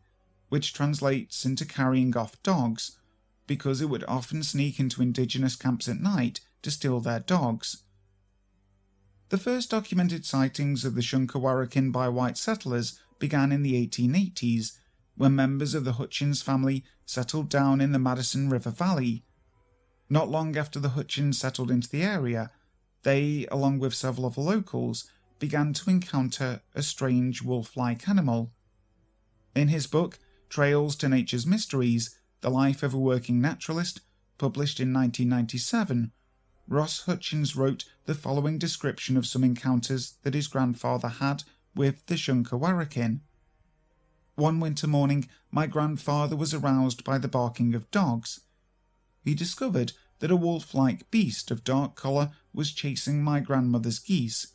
which 0.49 0.73
translates 0.73 1.45
into 1.45 1.65
carrying 1.65 2.15
off 2.15 2.41
dogs, 2.41 2.97
because 3.45 3.81
it 3.81 3.89
would 3.89 4.03
often 4.07 4.43
sneak 4.43 4.79
into 4.79 5.01
indigenous 5.01 5.55
camps 5.55 5.87
at 5.87 5.99
night 5.99 6.39
to 6.61 6.71
steal 6.71 6.99
their 6.99 7.19
dogs. 7.19 7.83
The 9.29 9.37
first 9.37 9.71
documented 9.71 10.25
sightings 10.25 10.85
of 10.85 10.95
the 10.95 11.01
Shunka 11.01 11.41
Warakin 11.41 11.91
by 11.91 12.07
white 12.07 12.37
settlers 12.37 12.99
began 13.19 13.51
in 13.51 13.61
the 13.61 13.73
1880s, 13.85 14.77
when 15.17 15.35
members 15.35 15.73
of 15.73 15.83
the 15.83 15.93
Hutchins 15.93 16.41
family 16.41 16.83
settled 17.05 17.49
down 17.49 17.81
in 17.81 17.91
the 17.91 17.99
Madison 17.99 18.49
River 18.49 18.69
Valley. 18.69 19.23
Not 20.09 20.29
long 20.29 20.55
after 20.55 20.79
the 20.79 20.89
Hutchins 20.89 21.37
settled 21.37 21.69
into 21.69 21.89
the 21.89 22.03
area, 22.03 22.51
they, 23.03 23.45
along 23.51 23.79
with 23.79 23.93
several 23.93 24.25
of 24.25 24.35
the 24.35 24.41
locals, 24.41 25.09
began 25.39 25.73
to 25.73 25.89
encounter 25.89 26.61
a 26.73 26.81
strange 26.81 27.41
wolf 27.41 27.75
like 27.75 28.07
animal. 28.07 28.51
In 29.55 29.67
his 29.67 29.87
book, 29.87 30.19
Trails 30.49 30.95
to 30.97 31.09
Nature's 31.09 31.45
Mysteries 31.45 32.15
The 32.41 32.49
Life 32.49 32.83
of 32.83 32.93
a 32.93 32.99
Working 32.99 33.41
Naturalist, 33.41 34.01
published 34.37 34.79
in 34.79 34.93
1997, 34.93 36.11
Ross 36.67 37.01
Hutchins 37.01 37.55
wrote 37.55 37.85
the 38.05 38.13
following 38.13 38.57
description 38.57 39.17
of 39.17 39.25
some 39.25 39.43
encounters 39.43 40.17
that 40.23 40.33
his 40.33 40.47
grandfather 40.47 41.07
had 41.07 41.43
with 41.75 42.05
the 42.07 42.15
Shunka 42.15 42.59
Warakin. 42.59 43.21
One 44.37 44.59
winter 44.59 44.85
morning, 44.85 45.27
my 45.49 45.65
grandfather 45.65 46.35
was 46.35 46.53
aroused 46.53 47.03
by 47.03 47.17
the 47.17 47.27
barking 47.27 47.73
of 47.73 47.89
dogs. 47.89 48.41
He 49.23 49.33
discovered 49.33 49.93
that 50.19 50.29
a 50.29 50.35
wolf 50.35 50.75
like 50.75 51.09
beast 51.09 51.49
of 51.49 51.63
dark 51.63 51.95
colour 51.95 52.29
was 52.53 52.71
chasing 52.71 53.23
my 53.23 53.39
grandmother's 53.39 53.97
geese. 53.97 54.53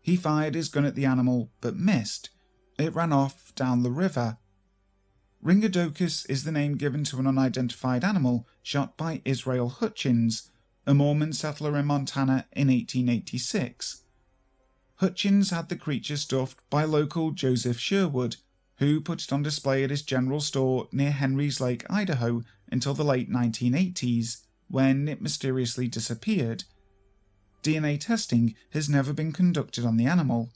He 0.00 0.16
fired 0.16 0.54
his 0.54 0.70
gun 0.70 0.86
at 0.86 0.94
the 0.94 1.04
animal, 1.04 1.52
but 1.60 1.76
missed, 1.76 2.30
it 2.78 2.94
ran 2.94 3.12
off 3.12 3.54
down 3.54 3.82
the 3.82 3.90
river. 3.90 4.38
Ringodocus 5.44 6.24
is 6.30 6.44
the 6.44 6.50
name 6.50 6.78
given 6.78 7.04
to 7.04 7.18
an 7.18 7.26
unidentified 7.26 8.04
animal 8.04 8.48
shot 8.62 8.96
by 8.96 9.20
Israel 9.26 9.68
Hutchins, 9.68 10.50
a 10.86 10.94
Mormon 10.94 11.34
settler 11.34 11.76
in 11.76 11.84
Montana 11.84 12.46
in 12.52 12.68
1886. 12.68 14.04
Hutchins 14.96 15.50
had 15.50 15.68
the 15.68 15.76
creature 15.76 16.16
stuffed 16.16 16.60
by 16.70 16.84
local 16.84 17.32
Joseph 17.32 17.78
Sherwood, 17.78 18.36
who 18.82 19.00
put 19.00 19.22
it 19.22 19.32
on 19.32 19.44
display 19.44 19.84
at 19.84 19.90
his 19.90 20.02
general 20.02 20.40
store 20.40 20.88
near 20.90 21.12
Henry's 21.12 21.60
Lake, 21.60 21.84
Idaho, 21.88 22.42
until 22.70 22.94
the 22.94 23.04
late 23.04 23.30
1980s, 23.30 24.38
when 24.68 25.06
it 25.06 25.22
mysteriously 25.22 25.86
disappeared. 25.86 26.64
DNA 27.62 28.00
testing 28.00 28.56
has 28.70 28.88
never 28.88 29.12
been 29.12 29.30
conducted 29.30 29.84
on 29.84 29.96
the 29.96 30.06
animal. 30.06 30.50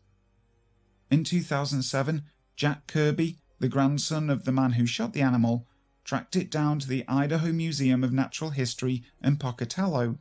In 1.09 1.23
2007, 1.23 2.25
Jack 2.56 2.88
Kirby, 2.88 3.38
the 3.61 3.68
grandson 3.68 4.28
of 4.28 4.45
the 4.45 4.50
man 4.50 4.73
who 4.73 4.87
shot 4.87 5.12
the 5.12 5.23
animal, 5.23 5.68
tracked 6.02 6.35
it 6.35 6.50
down 6.50 6.80
to 6.80 6.88
the 6.88 7.04
Idaho 7.06 7.52
Museum 7.52 8.02
of 8.02 8.12
Natural 8.12 8.50
History 8.50 9.04
in 9.23 9.37
Pocatello. 9.37 10.18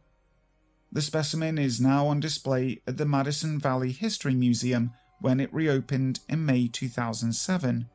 The 0.92 1.02
specimen 1.02 1.58
is 1.58 1.82
now 1.82 2.06
on 2.06 2.20
display 2.20 2.84
at 2.86 2.98
the 2.98 3.06
Madison 3.08 3.60
Valley 3.60 3.94
History 3.94 4.36
Museum 4.36 4.92
when 5.20 5.40
it 5.40 5.52
reopened 5.52 6.20
in 6.30 6.46
May 6.46 6.68
2007. 6.68 7.90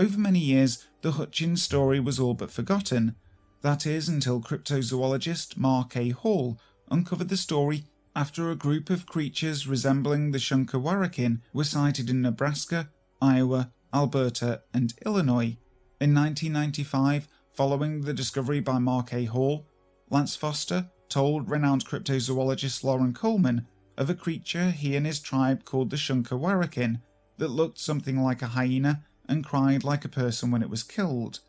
Over 0.00 0.18
many 0.18 0.38
years, 0.38 0.86
the 1.02 1.12
Hutchins 1.12 1.62
story 1.62 2.00
was 2.00 2.18
all 2.18 2.32
but 2.32 2.50
forgotten. 2.50 3.16
That 3.60 3.84
is, 3.84 4.08
until 4.08 4.40
cryptozoologist 4.40 5.58
Mark 5.58 5.94
A. 5.94 6.08
Hall 6.08 6.58
uncovered 6.90 7.28
the 7.28 7.36
story 7.36 7.84
after 8.16 8.50
a 8.50 8.56
group 8.56 8.88
of 8.88 9.04
creatures 9.04 9.68
resembling 9.68 10.30
the 10.30 10.38
Shunka 10.38 10.82
Warakin 10.82 11.42
were 11.52 11.64
sighted 11.64 12.08
in 12.08 12.22
Nebraska, 12.22 12.88
Iowa, 13.20 13.72
Alberta, 13.92 14.62
and 14.72 14.94
Illinois. 15.04 15.58
In 16.00 16.14
1995, 16.14 17.28
following 17.50 18.00
the 18.00 18.14
discovery 18.14 18.60
by 18.60 18.78
Mark 18.78 19.12
A. 19.12 19.26
Hall, 19.26 19.66
Lance 20.08 20.34
Foster 20.34 20.88
told 21.10 21.50
renowned 21.50 21.84
cryptozoologist 21.84 22.82
Loren 22.82 23.12
Coleman 23.12 23.66
of 23.98 24.08
a 24.08 24.14
creature 24.14 24.70
he 24.70 24.96
and 24.96 25.04
his 25.04 25.20
tribe 25.20 25.66
called 25.66 25.90
the 25.90 25.96
Shunka 25.96 26.40
Warakin 26.40 27.02
that 27.36 27.48
looked 27.48 27.78
something 27.78 28.22
like 28.22 28.40
a 28.40 28.46
hyena 28.46 29.04
and 29.30 29.44
cried 29.44 29.84
like 29.84 30.04
a 30.04 30.08
person 30.08 30.50
when 30.50 30.62
it 30.62 30.68
was 30.68 30.82
killed. 30.82 31.40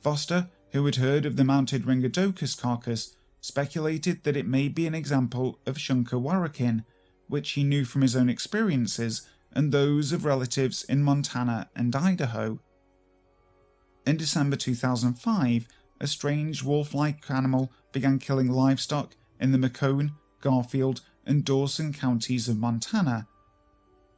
Foster, 0.00 0.50
who 0.72 0.84
had 0.84 0.96
heard 0.96 1.24
of 1.24 1.36
the 1.36 1.44
mounted 1.44 1.84
Ringodocus 1.84 2.60
carcass, 2.60 3.16
speculated 3.40 4.24
that 4.24 4.36
it 4.36 4.46
may 4.46 4.68
be 4.68 4.86
an 4.86 4.94
example 4.94 5.60
of 5.64 5.76
Shunka 5.76 6.20
Warakin, 6.20 6.84
which 7.28 7.52
he 7.52 7.62
knew 7.62 7.84
from 7.84 8.02
his 8.02 8.16
own 8.16 8.28
experiences 8.28 9.26
and 9.52 9.70
those 9.70 10.12
of 10.12 10.24
relatives 10.24 10.82
in 10.82 11.02
Montana 11.02 11.70
and 11.76 11.94
Idaho. 11.94 12.58
In 14.04 14.16
December 14.16 14.56
2005, 14.56 15.68
a 16.00 16.06
strange 16.06 16.62
wolf 16.62 16.92
like 16.92 17.30
animal 17.30 17.72
began 17.92 18.18
killing 18.18 18.50
livestock 18.50 19.14
in 19.40 19.52
the 19.52 19.58
McCone, 19.58 20.10
Garfield, 20.40 21.02
and 21.24 21.44
Dawson 21.44 21.92
counties 21.92 22.48
of 22.48 22.58
Montana. 22.58 23.28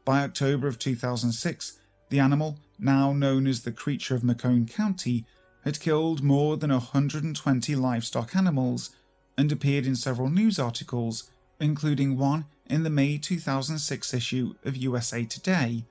By 0.05 0.23
October 0.23 0.67
of 0.69 0.79
2006, 0.79 1.79
the 2.09 2.21
animal, 2.21 2.59
now 2.79 3.13
known 3.13 3.47
as 3.47 3.63
the 3.63 3.73
creature 3.73 4.15
of 4.15 4.23
McCone 4.23 4.71
County, 4.71 5.25
had 5.65 5.81
killed 5.81 6.23
more 6.23 6.57
than 6.57 6.71
120 6.71 7.75
livestock 7.75 8.35
animals 8.35 8.91
and 9.37 9.53
appeared 9.53 9.87
in 9.87 9.97
several 9.97 10.29
news 10.29 10.59
articles, 10.59 11.31
including 11.61 12.17
one 12.17 12.47
in 12.67 12.83
the 12.83 12.91
May 12.91 13.19
2006 13.19 14.15
issue 14.15 14.55
of 14.65 14.77
USA 14.77 15.25
Today. 15.25 15.85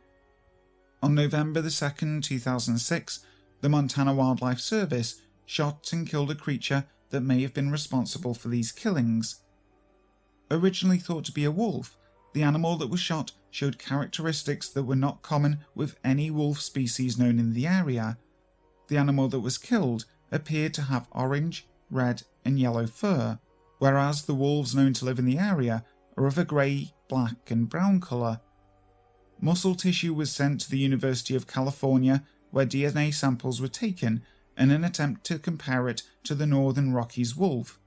On 1.02 1.14
November 1.14 1.62
2, 1.62 2.22
2006, 2.22 3.20
the 3.62 3.70
Montana 3.70 4.14
Wildlife 4.14 4.60
Service 4.60 5.22
shot 5.46 5.92
and 5.94 6.08
killed 6.08 6.32
a 6.32 6.36
creature 6.36 6.86
that 7.10 7.22
may 7.22 7.42
have 7.42 7.54
been 7.54 7.72
responsible 7.72 8.34
for 8.34 8.50
these 8.50 8.72
killings. 8.72 9.42
Originally 10.50 10.98
thought 10.98 11.26
to 11.26 11.32
be 11.32 11.46
a 11.46 11.52
wolf, 11.52 11.98
the 12.38 12.44
animal 12.44 12.76
that 12.76 12.92
was 12.92 13.00
shot 13.00 13.32
showed 13.50 13.80
characteristics 13.80 14.70
that 14.70 14.84
were 14.84 14.96
not 14.96 15.24
common 15.24 15.58
with 15.74 15.98
any 16.04 16.30
wolf 16.30 16.62
species 16.62 17.18
known 17.18 17.40
in 17.40 17.56
the 17.56 17.66
area. 17.66 18.16
The 18.90 18.98
animal 18.98 19.28
that 19.30 19.40
was 19.40 19.58
killed 19.58 20.06
appeared 20.32 20.76
to 20.76 20.84
have 20.84 21.08
orange, 21.12 21.68
red, 21.90 22.22
and 22.46 22.60
yellow 22.60 22.86
fur, 22.86 23.40
whereas 23.80 24.26
the 24.26 24.36
wolves 24.36 24.76
known 24.76 24.94
to 24.94 25.06
live 25.06 25.18
in 25.18 25.26
the 25.26 25.40
area 25.40 25.84
are 26.16 26.28
of 26.28 26.38
a 26.38 26.46
grey, 26.46 26.94
black, 27.08 27.50
and 27.50 27.68
brown 27.68 28.02
colour. 28.02 28.40
Muscle 29.42 29.74
tissue 29.74 30.14
was 30.14 30.32
sent 30.32 30.62
to 30.62 30.70
the 30.70 30.78
University 30.78 31.36
of 31.36 31.48
California, 31.48 32.24
where 32.52 32.68
DNA 32.68 33.12
samples 33.12 33.60
were 33.60 33.68
taken 33.68 34.22
in 34.56 34.70
an 34.70 34.84
attempt 34.84 35.24
to 35.24 35.40
compare 35.40 35.90
it 35.90 36.04
to 36.24 36.36
the 36.36 36.46
Northern 36.46 36.94
Rockies 36.94 37.36
wolf. 37.36 37.80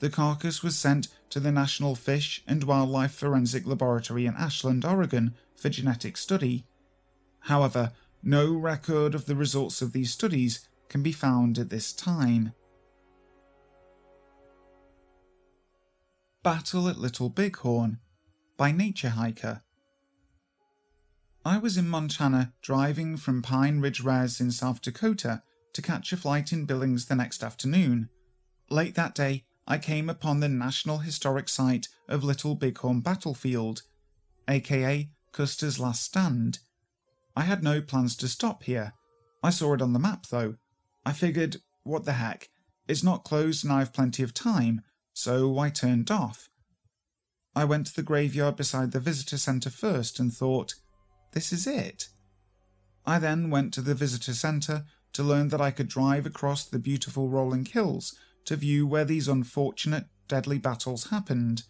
The 0.00 0.10
carcass 0.10 0.62
was 0.62 0.78
sent 0.78 1.08
to 1.30 1.40
the 1.40 1.50
National 1.50 1.94
Fish 1.94 2.42
and 2.46 2.64
Wildlife 2.64 3.12
Forensic 3.12 3.66
Laboratory 3.66 4.26
in 4.26 4.34
Ashland, 4.34 4.84
Oregon 4.84 5.34
for 5.56 5.68
genetic 5.68 6.16
study. 6.16 6.64
However, 7.40 7.92
no 8.22 8.52
record 8.54 9.14
of 9.14 9.26
the 9.26 9.34
results 9.34 9.82
of 9.82 9.92
these 9.92 10.12
studies 10.12 10.68
can 10.88 11.02
be 11.02 11.12
found 11.12 11.58
at 11.58 11.70
this 11.70 11.92
time. 11.92 12.52
Battle 16.42 16.88
at 16.88 16.98
Little 16.98 17.28
Bighorn 17.28 17.98
by 18.56 18.70
Nature 18.72 19.10
Hiker. 19.10 19.62
I 21.44 21.58
was 21.58 21.76
in 21.76 21.88
Montana 21.88 22.52
driving 22.62 23.16
from 23.16 23.42
Pine 23.42 23.80
Ridge 23.80 24.02
Res 24.02 24.40
in 24.40 24.50
South 24.50 24.80
Dakota 24.80 25.42
to 25.72 25.82
catch 25.82 26.12
a 26.12 26.16
flight 26.16 26.52
in 26.52 26.64
Billings 26.64 27.06
the 27.06 27.14
next 27.14 27.42
afternoon. 27.42 28.08
Late 28.70 28.94
that 28.94 29.14
day, 29.14 29.44
I 29.70 29.76
came 29.76 30.08
upon 30.08 30.40
the 30.40 30.48
National 30.48 30.98
Historic 30.98 31.46
Site 31.46 31.88
of 32.08 32.24
Little 32.24 32.54
Bighorn 32.54 33.00
Battlefield, 33.00 33.82
aka 34.48 35.10
Custer's 35.32 35.78
Last 35.78 36.02
Stand. 36.02 36.60
I 37.36 37.42
had 37.42 37.62
no 37.62 37.82
plans 37.82 38.16
to 38.16 38.28
stop 38.28 38.62
here. 38.62 38.94
I 39.42 39.50
saw 39.50 39.74
it 39.74 39.82
on 39.82 39.92
the 39.92 39.98
map 39.98 40.24
though. 40.30 40.54
I 41.04 41.12
figured, 41.12 41.58
what 41.82 42.06
the 42.06 42.14
heck, 42.14 42.48
it's 42.88 43.04
not 43.04 43.24
closed 43.24 43.62
and 43.62 43.70
I 43.70 43.80
have 43.80 43.92
plenty 43.92 44.22
of 44.22 44.32
time, 44.32 44.80
so 45.12 45.58
I 45.58 45.68
turned 45.68 46.10
off. 46.10 46.48
I 47.54 47.66
went 47.66 47.88
to 47.88 47.94
the 47.94 48.02
graveyard 48.02 48.56
beside 48.56 48.92
the 48.92 49.00
visitor 49.00 49.36
centre 49.36 49.68
first 49.68 50.18
and 50.18 50.32
thought, 50.32 50.76
this 51.32 51.52
is 51.52 51.66
it. 51.66 52.08
I 53.04 53.18
then 53.18 53.50
went 53.50 53.74
to 53.74 53.82
the 53.82 53.94
visitor 53.94 54.32
centre 54.32 54.86
to 55.12 55.22
learn 55.22 55.48
that 55.48 55.60
I 55.60 55.72
could 55.72 55.88
drive 55.88 56.24
across 56.24 56.64
the 56.64 56.78
beautiful 56.78 57.28
rolling 57.28 57.66
hills 57.66 58.18
to 58.48 58.56
view 58.56 58.86
where 58.86 59.04
these 59.04 59.28
unfortunate, 59.28 60.06
deadly 60.26 60.56
battles 60.56 61.10
happened. 61.10 61.64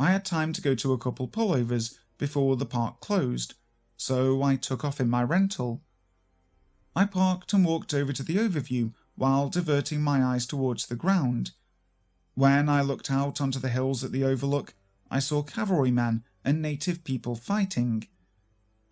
I 0.00 0.12
had 0.12 0.24
time 0.24 0.54
to 0.54 0.62
go 0.62 0.74
to 0.74 0.94
a 0.94 0.98
couple 0.98 1.28
pullovers 1.28 1.98
before 2.16 2.56
the 2.56 2.64
park 2.64 3.00
closed, 3.00 3.56
so 3.98 4.42
I 4.42 4.56
took 4.56 4.86
off 4.86 5.00
in 5.00 5.10
my 5.10 5.22
rental. 5.22 5.82
I 6.96 7.04
parked 7.04 7.52
and 7.52 7.62
walked 7.62 7.92
over 7.92 8.10
to 8.14 8.22
the 8.22 8.36
overview 8.36 8.94
while 9.16 9.50
diverting 9.50 10.00
my 10.00 10.24
eyes 10.24 10.46
towards 10.46 10.86
the 10.86 10.96
ground. 10.96 11.50
When 12.34 12.70
I 12.70 12.80
looked 12.80 13.10
out 13.10 13.42
onto 13.42 13.58
the 13.58 13.68
hills 13.68 14.02
at 14.02 14.12
the 14.12 14.24
overlook, 14.24 14.72
I 15.10 15.18
saw 15.18 15.42
cavalrymen 15.42 16.24
and 16.42 16.62
native 16.62 17.04
people 17.04 17.36
fighting. 17.36 18.08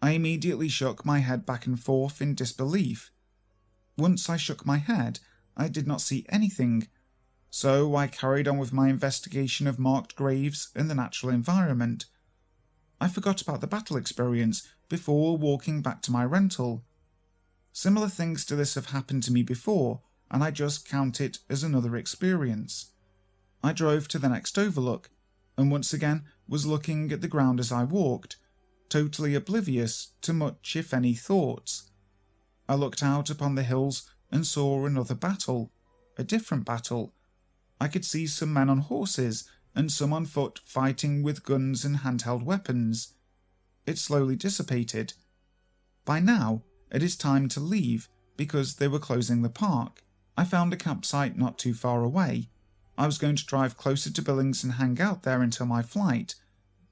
I 0.02 0.10
immediately 0.10 0.68
shook 0.68 1.06
my 1.06 1.20
head 1.20 1.46
back 1.46 1.64
and 1.64 1.80
forth 1.80 2.20
in 2.20 2.34
disbelief. 2.34 3.10
Once 3.96 4.28
I 4.28 4.36
shook 4.36 4.66
my 4.66 4.76
head, 4.76 5.20
I 5.56 5.68
did 5.68 5.86
not 5.86 6.00
see 6.00 6.26
anything, 6.28 6.88
so 7.50 7.96
I 7.96 8.06
carried 8.06 8.46
on 8.46 8.58
with 8.58 8.72
my 8.72 8.88
investigation 8.88 9.66
of 9.66 9.78
marked 9.78 10.14
graves 10.14 10.70
and 10.74 10.88
the 10.88 10.94
natural 10.94 11.32
environment. 11.32 12.06
I 13.00 13.08
forgot 13.08 13.42
about 13.42 13.60
the 13.60 13.66
battle 13.66 13.96
experience 13.96 14.68
before 14.88 15.36
walking 15.36 15.82
back 15.82 16.02
to 16.02 16.12
my 16.12 16.24
rental. 16.24 16.84
Similar 17.72 18.08
things 18.08 18.44
to 18.46 18.56
this 18.56 18.74
have 18.74 18.90
happened 18.90 19.22
to 19.24 19.32
me 19.32 19.42
before, 19.42 20.02
and 20.30 20.44
I 20.44 20.50
just 20.50 20.88
count 20.88 21.20
it 21.20 21.38
as 21.48 21.62
another 21.62 21.96
experience. 21.96 22.92
I 23.62 23.72
drove 23.72 24.08
to 24.08 24.18
the 24.18 24.28
next 24.28 24.58
overlook, 24.58 25.10
and 25.56 25.70
once 25.70 25.92
again 25.92 26.24
was 26.48 26.66
looking 26.66 27.12
at 27.12 27.20
the 27.20 27.28
ground 27.28 27.60
as 27.60 27.72
I 27.72 27.84
walked, 27.84 28.36
totally 28.88 29.34
oblivious 29.34 30.12
to 30.22 30.32
much, 30.32 30.76
if 30.76 30.92
any, 30.92 31.14
thoughts. 31.14 31.90
I 32.68 32.74
looked 32.74 33.02
out 33.02 33.30
upon 33.30 33.54
the 33.54 33.62
hills 33.62 34.10
and 34.30 34.46
saw 34.46 34.86
another 34.86 35.14
battle, 35.14 35.72
a 36.16 36.24
different 36.24 36.64
battle. 36.64 37.12
I 37.80 37.88
could 37.88 38.04
see 38.04 38.26
some 38.26 38.52
men 38.52 38.68
on 38.68 38.78
horses 38.78 39.48
and 39.74 39.90
some 39.90 40.12
on 40.12 40.26
foot 40.26 40.60
fighting 40.64 41.22
with 41.22 41.44
guns 41.44 41.84
and 41.84 41.98
handheld 41.98 42.42
weapons. 42.42 43.14
It 43.86 43.98
slowly 43.98 44.36
dissipated. 44.36 45.14
By 46.04 46.20
now, 46.20 46.62
it 46.90 47.02
is 47.02 47.16
time 47.16 47.48
to 47.50 47.60
leave 47.60 48.08
because 48.36 48.76
they 48.76 48.88
were 48.88 48.98
closing 48.98 49.42
the 49.42 49.48
park. 49.48 50.02
I 50.36 50.44
found 50.44 50.72
a 50.72 50.76
campsite 50.76 51.36
not 51.36 51.58
too 51.58 51.74
far 51.74 52.02
away. 52.02 52.48
I 52.96 53.06
was 53.06 53.18
going 53.18 53.36
to 53.36 53.46
drive 53.46 53.76
closer 53.76 54.12
to 54.12 54.22
Billings 54.22 54.62
and 54.62 54.74
hang 54.74 55.00
out 55.00 55.22
there 55.22 55.42
until 55.42 55.66
my 55.66 55.82
flight, 55.82 56.34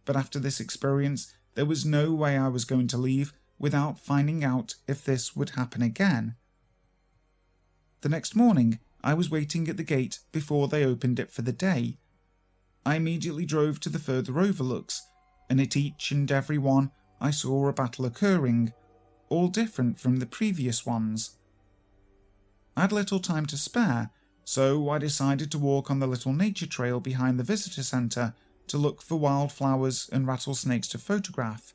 but 0.05 0.17
after 0.17 0.39
this 0.39 0.61
experience, 0.61 1.35
there 1.55 1.67
was 1.67 1.85
no 1.85 2.13
way 2.13 2.39
I 2.39 2.49
was 2.49 2.65
going 2.65 2.87
to 2.89 2.97
leave 2.97 3.33
without 3.59 3.99
finding 3.99 4.45
out 4.45 4.75
if 4.87 5.05
this 5.05 5.35
would 5.35 5.51
happen 5.51 5.83
again. 5.83 6.37
The 8.01 8.09
next 8.09 8.37
morning, 8.37 8.79
I 9.03 9.15
was 9.15 9.31
waiting 9.31 9.69
at 9.69 9.77
the 9.77 9.85
gate 9.85 10.21
before 10.31 10.69
they 10.69 10.85
opened 10.85 11.19
it 11.19 11.33
for 11.33 11.43
the 11.43 11.53
day. 11.53 11.99
I 12.87 12.97
immediately 12.97 13.45
drove 13.45 13.81
to 13.81 13.89
the 13.89 13.99
further 13.99 14.39
overlooks, 14.39 15.03
and 15.51 15.61
at 15.61 15.77
each 15.77 16.11
and 16.13 16.31
every 16.31 16.59
one 16.59 16.93
I 17.21 17.31
saw 17.33 17.69
a 17.69 17.73
battle 17.73 18.07
occurring, 18.07 18.73
all 19.29 19.49
different 19.49 19.99
from 19.99 20.17
the 20.17 20.27
previous 20.27 20.87
ones. 20.87 21.37
I 22.77 22.83
had 22.83 22.93
little 22.93 23.19
time 23.19 23.47
to 23.47 23.59
spare, 23.59 24.11
so 24.45 24.89
I 24.89 24.99
decided 24.99 25.51
to 25.51 25.59
walk 25.59 25.91
on 25.91 25.99
the 25.99 26.07
little 26.07 26.33
nature 26.33 26.67
trail 26.67 27.01
behind 27.01 27.39
the 27.39 27.45
visitor 27.45 27.83
centre 27.83 28.35
to 28.69 28.79
look 28.79 29.03
for 29.03 29.19
wildflowers 29.19 30.09
and 30.13 30.27
rattlesnakes 30.27 30.89
to 30.89 30.99
photograph. 30.99 31.75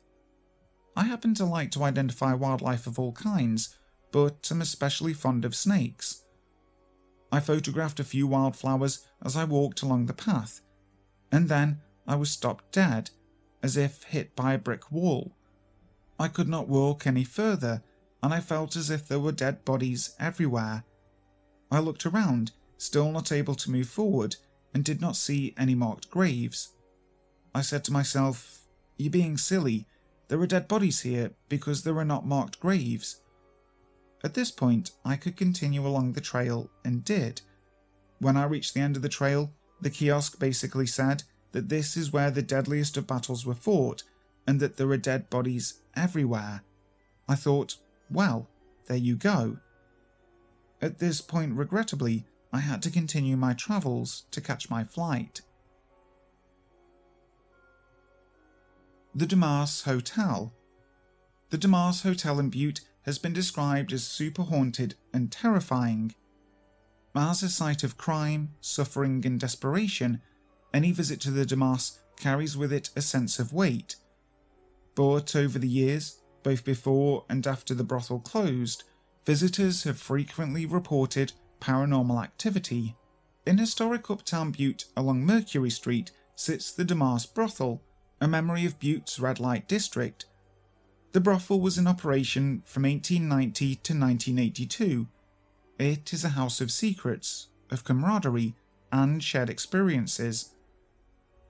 I 0.96 1.04
happen 1.04 1.34
to 1.34 1.44
like 1.44 1.70
to 1.72 1.84
identify 1.84 2.32
wildlife 2.34 2.86
of 2.86 2.98
all 2.98 3.12
kinds, 3.12 3.76
but 4.14 4.48
am 4.52 4.60
especially 4.60 5.12
fond 5.12 5.44
of 5.44 5.56
snakes. 5.56 6.22
I 7.32 7.40
photographed 7.40 7.98
a 7.98 8.04
few 8.04 8.28
wildflowers 8.28 9.04
as 9.20 9.34
I 9.34 9.42
walked 9.42 9.82
along 9.82 10.06
the 10.06 10.12
path, 10.12 10.60
and 11.32 11.48
then 11.48 11.80
I 12.06 12.14
was 12.14 12.30
stopped 12.30 12.70
dead, 12.70 13.10
as 13.60 13.76
if 13.76 14.04
hit 14.04 14.36
by 14.36 14.52
a 14.52 14.58
brick 14.58 14.92
wall. 14.92 15.36
I 16.16 16.28
could 16.28 16.46
not 16.46 16.68
walk 16.68 17.08
any 17.08 17.24
further, 17.24 17.82
and 18.22 18.32
I 18.32 18.38
felt 18.38 18.76
as 18.76 18.88
if 18.88 19.08
there 19.08 19.18
were 19.18 19.32
dead 19.32 19.64
bodies 19.64 20.14
everywhere. 20.20 20.84
I 21.72 21.80
looked 21.80 22.06
around, 22.06 22.52
still 22.78 23.10
not 23.10 23.32
able 23.32 23.56
to 23.56 23.70
move 23.72 23.88
forward, 23.88 24.36
and 24.72 24.84
did 24.84 25.00
not 25.00 25.16
see 25.16 25.54
any 25.58 25.74
marked 25.74 26.08
graves. 26.08 26.68
I 27.52 27.62
said 27.62 27.82
to 27.86 27.92
myself, 27.92 28.68
You're 28.96 29.10
being 29.10 29.38
silly. 29.38 29.88
There 30.28 30.40
are 30.40 30.46
dead 30.46 30.68
bodies 30.68 31.00
here 31.00 31.32
because 31.48 31.82
there 31.82 31.98
are 31.98 32.04
not 32.04 32.24
marked 32.24 32.60
graves. 32.60 33.20
At 34.24 34.32
this 34.32 34.50
point, 34.50 34.92
I 35.04 35.16
could 35.16 35.36
continue 35.36 35.86
along 35.86 36.12
the 36.12 36.20
trail 36.22 36.70
and 36.82 37.04
did. 37.04 37.42
When 38.20 38.38
I 38.38 38.44
reached 38.44 38.72
the 38.72 38.80
end 38.80 38.96
of 38.96 39.02
the 39.02 39.08
trail, 39.10 39.52
the 39.82 39.90
kiosk 39.90 40.38
basically 40.38 40.86
said 40.86 41.24
that 41.52 41.68
this 41.68 41.94
is 41.94 42.10
where 42.10 42.30
the 42.30 42.40
deadliest 42.40 42.96
of 42.96 43.06
battles 43.06 43.44
were 43.44 43.54
fought 43.54 44.02
and 44.46 44.60
that 44.60 44.78
there 44.78 44.88
are 44.88 44.96
dead 44.96 45.28
bodies 45.28 45.82
everywhere. 45.94 46.62
I 47.28 47.34
thought, 47.34 47.76
well, 48.10 48.48
there 48.86 48.96
you 48.96 49.14
go. 49.14 49.58
At 50.80 51.00
this 51.00 51.20
point, 51.20 51.54
regrettably, 51.54 52.24
I 52.50 52.60
had 52.60 52.82
to 52.84 52.90
continue 52.90 53.36
my 53.36 53.52
travels 53.52 54.24
to 54.30 54.40
catch 54.40 54.70
my 54.70 54.84
flight. 54.84 55.42
The 59.14 59.26
Dumas 59.26 59.82
Hotel. 59.82 60.52
The 61.50 61.58
Dumas 61.58 62.02
Hotel 62.02 62.38
in 62.38 62.48
Butte 62.48 62.80
has 63.04 63.18
been 63.18 63.32
described 63.32 63.92
as 63.92 64.04
super 64.04 64.42
haunted 64.42 64.94
and 65.12 65.30
terrifying. 65.30 66.14
As 67.14 67.42
a 67.42 67.48
site 67.48 67.84
of 67.84 67.98
crime, 67.98 68.50
suffering, 68.60 69.24
and 69.24 69.38
desperation, 69.38 70.20
any 70.72 70.90
visit 70.90 71.20
to 71.20 71.30
the 71.30 71.46
Dumas 71.46 72.00
carries 72.16 72.56
with 72.56 72.72
it 72.72 72.90
a 72.96 73.02
sense 73.02 73.38
of 73.38 73.52
weight. 73.52 73.96
But 74.94 75.36
over 75.36 75.58
the 75.58 75.68
years, 75.68 76.20
both 76.42 76.64
before 76.64 77.24
and 77.28 77.46
after 77.46 77.74
the 77.74 77.84
brothel 77.84 78.20
closed, 78.20 78.84
visitors 79.24 79.84
have 79.84 79.98
frequently 79.98 80.66
reported 80.66 81.32
paranormal 81.60 82.22
activity. 82.22 82.96
In 83.46 83.58
historic 83.58 84.10
Uptown 84.10 84.50
Butte 84.50 84.86
along 84.96 85.24
Mercury 85.24 85.70
Street 85.70 86.10
sits 86.34 86.72
the 86.72 86.84
Dumas 86.84 87.26
Brothel, 87.26 87.82
a 88.20 88.28
memory 88.28 88.64
of 88.64 88.80
Butte's 88.80 89.20
red 89.20 89.38
light 89.38 89.68
district 89.68 90.26
the 91.14 91.20
brothel 91.20 91.60
was 91.60 91.78
in 91.78 91.86
operation 91.86 92.60
from 92.66 92.82
1890 92.82 93.76
to 93.76 93.92
1982. 93.92 95.06
It 95.78 96.12
is 96.12 96.24
a 96.24 96.30
house 96.30 96.60
of 96.60 96.72
secrets, 96.72 97.46
of 97.70 97.84
camaraderie, 97.84 98.56
and 98.90 99.22
shared 99.22 99.48
experiences. 99.48 100.56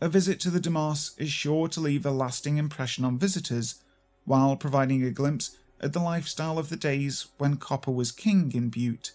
A 0.03 0.09
visit 0.11 0.39
to 0.41 0.51
the 0.51 0.61
Dumas 0.61 1.15
is 1.17 1.31
sure 1.31 1.69
to 1.69 1.81
leave 1.81 2.05
a 2.05 2.11
lasting 2.11 2.59
impression 2.59 3.07
on 3.07 3.19
visitors, 3.19 3.83
while 4.27 4.55
providing 4.55 5.03
a 5.03 5.11
glimpse 5.11 5.57
at 5.81 5.95
the 5.95 6.01
lifestyle 6.01 6.59
of 6.59 6.69
the 6.69 6.77
days 6.77 7.29
when 7.39 7.57
copper 7.57 7.91
was 7.91 8.13
king 8.13 8.53
in 8.53 8.69
Butte. 8.69 9.13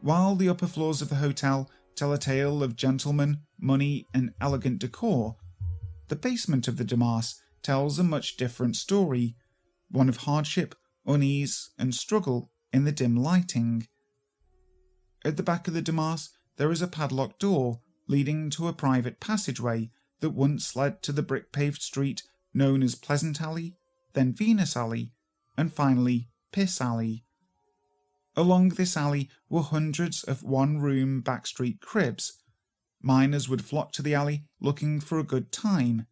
While 0.00 0.34
the 0.34 0.48
upper 0.48 0.66
floors 0.66 1.00
of 1.00 1.10
the 1.10 1.16
hotel 1.16 1.70
tell 1.94 2.12
a 2.12 2.18
tale 2.18 2.60
of 2.60 2.74
gentlemen, 2.74 3.38
money, 3.60 4.08
and 4.12 4.34
elegant 4.40 4.80
decor, 4.80 5.36
the 6.08 6.16
basement 6.16 6.66
of 6.66 6.76
the 6.76 6.84
Dumas 6.84 7.41
tells 7.62 7.98
a 7.98 8.04
much 8.04 8.36
different 8.36 8.76
story, 8.76 9.36
one 9.90 10.08
of 10.08 10.18
hardship, 10.18 10.74
unease, 11.06 11.70
and 11.78 11.94
struggle 11.94 12.50
in 12.72 12.84
the 12.84 12.92
dim 12.92 13.16
lighting. 13.16 13.86
At 15.24 15.36
the 15.36 15.42
back 15.42 15.68
of 15.68 15.74
the 15.74 15.82
Dumas, 15.82 16.30
there 16.56 16.70
is 16.70 16.82
a 16.82 16.88
padlocked 16.88 17.40
door 17.40 17.80
leading 18.08 18.50
to 18.50 18.68
a 18.68 18.72
private 18.72 19.20
passageway 19.20 19.90
that 20.20 20.30
once 20.30 20.76
led 20.76 21.02
to 21.02 21.12
the 21.12 21.22
brick 21.22 21.52
paved 21.52 21.82
street 21.82 22.22
known 22.54 22.82
as 22.82 22.94
Pleasant 22.94 23.40
Alley, 23.40 23.76
then 24.12 24.32
Venus 24.32 24.76
Alley, 24.76 25.12
and 25.56 25.72
finally 25.72 26.28
Piss 26.52 26.80
Alley. 26.80 27.24
Along 28.36 28.70
this 28.70 28.96
alley 28.96 29.28
were 29.48 29.62
hundreds 29.62 30.22
of 30.22 30.42
one 30.42 30.78
room 30.78 31.22
backstreet 31.22 31.80
cribs. 31.80 32.42
Miners 33.02 33.48
would 33.48 33.64
flock 33.64 33.92
to 33.92 34.02
the 34.02 34.14
alley 34.14 34.44
looking 34.60 35.00
for 35.00 35.18
a 35.18 35.24
good 35.24 35.52
time, 35.52 36.06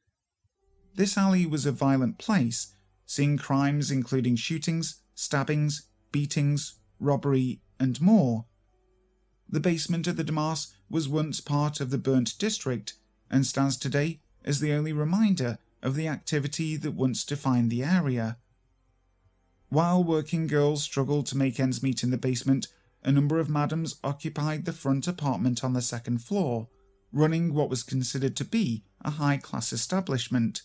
this 0.95 1.17
alley 1.17 1.47
was 1.47 1.67
a 1.67 1.73
violent 1.73 2.19
place, 2.19 2.75
seeing 3.07 3.37
crimes 3.37 3.91
including 3.91 4.37
shootings, 4.37 5.03
stabbings, 5.15 5.89
beatings, 6.13 6.77
robbery, 6.99 7.61
and 7.79 8.01
more. 8.01 8.47
The 9.49 9.61
basement 9.61 10.07
of 10.07 10.17
the 10.17 10.25
Dumas 10.25 10.75
was 10.89 11.09
once 11.09 11.41
part 11.41 11.81
of 11.81 11.91
the 11.91 11.99
burnt 11.99 12.39
district 12.39 12.95
and 13.31 13.47
stands 13.47 13.77
today 13.77 14.21
as 14.45 14.61
the 14.61 14.73
only 14.73 14.93
reminder 14.93 15.59
of 15.83 15.95
the 15.95 16.09
activity 16.09 16.77
that 16.77 16.93
once 16.93 17.25
defined 17.25 17.71
the 17.71 17.83
area. 17.83 18.37
While 19.69 20.03
working 20.03 20.47
girls 20.47 20.83
struggled 20.83 21.27
to 21.27 21.37
make 21.37 21.61
ends 21.61 21.83
meet 21.83 22.03
in 22.03 22.11
the 22.11 22.19
basement, 22.19 22.67
a 23.05 23.13
number 23.13 23.39
of 23.39 23.49
madams 23.49 23.97
occupied 24.05 24.65
the 24.65 24.73
front 24.73 25.07
apartment 25.07 25.65
on 25.65 25.73
the 25.73 25.83
second 25.83 26.19
floor, 26.19 26.69
running 27.13 27.55
what 27.55 27.71
was 27.71 27.83
considered 27.83 28.37
to 28.37 28.45
be 28.45 28.85
a 29.03 29.13
high 29.13 29.37
class 29.37 29.73
establishment. 29.73 30.63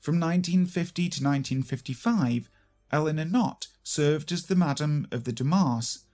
From 0.00 0.20
1950 0.20 1.02
to 1.02 1.24
1955, 1.24 2.48
Eleanor 2.90 3.24
Knott 3.24 3.66
served 3.82 4.32
as 4.32 4.46
the 4.46 4.54
Madam 4.54 5.06
of 5.10 5.24
the 5.24 5.32
Dumas. 5.32 6.04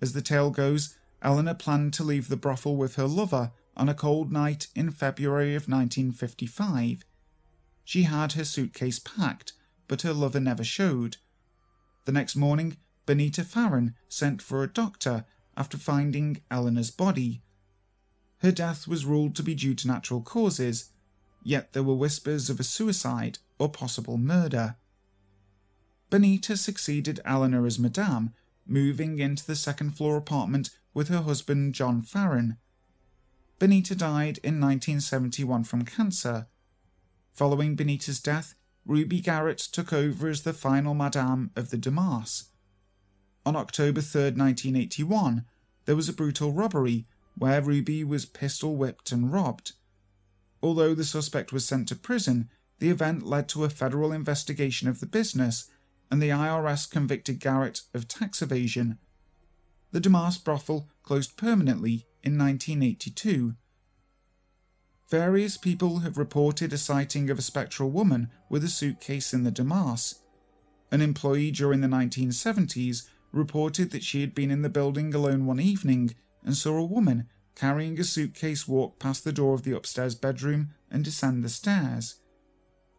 As 0.00 0.12
the 0.12 0.22
tale 0.22 0.50
goes, 0.50 0.96
Eleanor 1.22 1.54
planned 1.54 1.92
to 1.94 2.04
leave 2.04 2.28
the 2.28 2.36
brothel 2.36 2.76
with 2.76 2.96
her 2.96 3.06
lover 3.06 3.52
on 3.76 3.88
a 3.88 3.94
cold 3.94 4.32
night 4.32 4.68
in 4.74 4.90
February 4.90 5.54
of 5.54 5.68
1955. 5.68 7.04
She 7.84 8.04
had 8.04 8.32
her 8.32 8.44
suitcase 8.44 8.98
packed, 8.98 9.52
but 9.88 10.02
her 10.02 10.12
lover 10.12 10.40
never 10.40 10.64
showed. 10.64 11.16
The 12.04 12.12
next 12.12 12.36
morning, 12.36 12.76
Benita 13.06 13.44
Farron 13.44 13.94
sent 14.08 14.40
for 14.40 14.62
a 14.62 14.72
doctor 14.72 15.24
after 15.56 15.76
finding 15.76 16.42
Eleanor's 16.50 16.90
body. 16.90 17.42
Her 18.38 18.52
death 18.52 18.86
was 18.86 19.04
ruled 19.04 19.34
to 19.36 19.42
be 19.42 19.54
due 19.54 19.74
to 19.74 19.88
natural 19.88 20.22
causes, 20.22 20.90
yet 21.42 21.72
there 21.72 21.82
were 21.82 21.94
whispers 21.94 22.50
of 22.50 22.60
a 22.60 22.64
suicide 22.64 23.38
or 23.58 23.68
possible 23.68 24.18
murder. 24.18 24.76
Benita 26.10 26.56
succeeded 26.56 27.20
Eleanor 27.24 27.66
as 27.66 27.78
Madame, 27.78 28.32
moving 28.66 29.18
into 29.18 29.46
the 29.46 29.56
second 29.56 29.92
floor 29.92 30.16
apartment 30.16 30.70
with 30.92 31.08
her 31.08 31.22
husband 31.22 31.74
John 31.74 32.02
Farron. 32.02 32.56
Benita 33.58 33.94
died 33.94 34.38
in 34.38 34.60
1971 34.60 35.64
from 35.64 35.84
cancer. 35.84 36.46
Following 37.32 37.76
Benita's 37.76 38.20
death, 38.20 38.54
Ruby 38.86 39.20
Garrett 39.20 39.58
took 39.58 39.92
over 39.92 40.28
as 40.28 40.42
the 40.42 40.52
final 40.52 40.94
Madame 40.94 41.50
of 41.54 41.70
the 41.70 41.76
Dumas. 41.76 42.50
On 43.46 43.54
October 43.56 44.00
3, 44.00 44.22
1981, 44.32 45.44
there 45.84 45.96
was 45.96 46.08
a 46.08 46.12
brutal 46.12 46.52
robbery 46.52 47.06
where 47.36 47.62
Ruby 47.62 48.04
was 48.04 48.26
pistol 48.26 48.76
whipped 48.76 49.12
and 49.12 49.32
robbed. 49.32 49.72
Although 50.62 50.94
the 50.94 51.04
suspect 51.04 51.52
was 51.52 51.64
sent 51.64 51.88
to 51.88 51.96
prison, 51.96 52.50
the 52.78 52.90
event 52.90 53.24
led 53.24 53.48
to 53.50 53.64
a 53.64 53.70
federal 53.70 54.12
investigation 54.12 54.88
of 54.88 55.00
the 55.00 55.06
business, 55.06 55.70
and 56.10 56.20
the 56.20 56.30
IRS 56.30 56.90
convicted 56.90 57.40
Garrett 57.40 57.82
of 57.94 58.08
tax 58.08 58.42
evasion. 58.42 58.98
The 59.92 60.00
Dumas 60.00 60.38
brothel 60.38 60.88
closed 61.02 61.36
permanently 61.36 62.06
in 62.22 62.38
1982. 62.38 63.54
Various 65.08 65.56
people 65.56 66.00
have 66.00 66.18
reported 66.18 66.72
a 66.72 66.78
sighting 66.78 67.30
of 67.30 67.38
a 67.38 67.42
spectral 67.42 67.90
woman 67.90 68.30
with 68.48 68.62
a 68.62 68.68
suitcase 68.68 69.34
in 69.34 69.42
the 69.42 69.50
Dumas. 69.50 70.20
An 70.92 71.00
employee 71.00 71.50
during 71.50 71.80
the 71.80 71.88
1970s 71.88 73.08
reported 73.32 73.90
that 73.90 74.04
she 74.04 74.20
had 74.20 74.34
been 74.34 74.50
in 74.50 74.62
the 74.62 74.68
building 74.68 75.14
alone 75.14 75.46
one 75.46 75.60
evening 75.60 76.14
and 76.44 76.56
saw 76.56 76.76
a 76.76 76.84
woman 76.84 77.28
carrying 77.54 77.98
a 77.98 78.04
suitcase 78.04 78.66
walk 78.66 78.98
past 78.98 79.24
the 79.24 79.32
door 79.32 79.54
of 79.54 79.62
the 79.62 79.76
upstairs 79.76 80.14
bedroom 80.14 80.70
and 80.90 81.04
descend 81.04 81.44
the 81.44 81.48
stairs. 81.48 82.16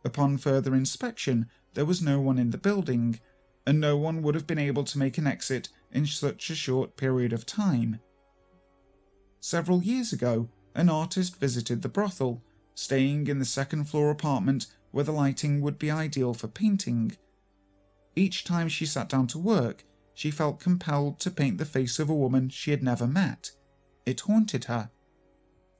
Upon 0.03 0.37
further 0.37 0.75
inspection, 0.75 1.47
there 1.73 1.85
was 1.85 2.01
no 2.01 2.19
one 2.19 2.37
in 2.37 2.51
the 2.51 2.57
building, 2.57 3.19
and 3.65 3.79
no 3.79 3.95
one 3.97 4.21
would 4.21 4.35
have 4.35 4.47
been 4.47 4.59
able 4.59 4.83
to 4.83 4.97
make 4.97 5.17
an 5.17 5.27
exit 5.27 5.69
in 5.91 6.05
such 6.05 6.49
a 6.49 6.55
short 6.55 6.97
period 6.97 7.33
of 7.33 7.45
time. 7.45 7.99
Several 9.39 9.81
years 9.81 10.13
ago, 10.13 10.49
an 10.75 10.89
artist 10.89 11.39
visited 11.39 11.81
the 11.81 11.89
brothel, 11.89 12.43
staying 12.75 13.27
in 13.27 13.39
the 13.39 13.45
second 13.45 13.85
floor 13.85 14.09
apartment 14.09 14.67
where 14.91 15.03
the 15.03 15.11
lighting 15.11 15.61
would 15.61 15.79
be 15.79 15.89
ideal 15.89 16.33
for 16.33 16.47
painting. 16.47 17.15
Each 18.15 18.43
time 18.43 18.67
she 18.67 18.85
sat 18.85 19.09
down 19.09 19.27
to 19.27 19.39
work, 19.39 19.85
she 20.13 20.31
felt 20.31 20.59
compelled 20.59 21.19
to 21.21 21.31
paint 21.31 21.57
the 21.57 21.65
face 21.65 21.99
of 21.99 22.09
a 22.09 22.15
woman 22.15 22.49
she 22.49 22.71
had 22.71 22.83
never 22.83 23.07
met. 23.07 23.51
It 24.05 24.21
haunted 24.21 24.65
her. 24.65 24.89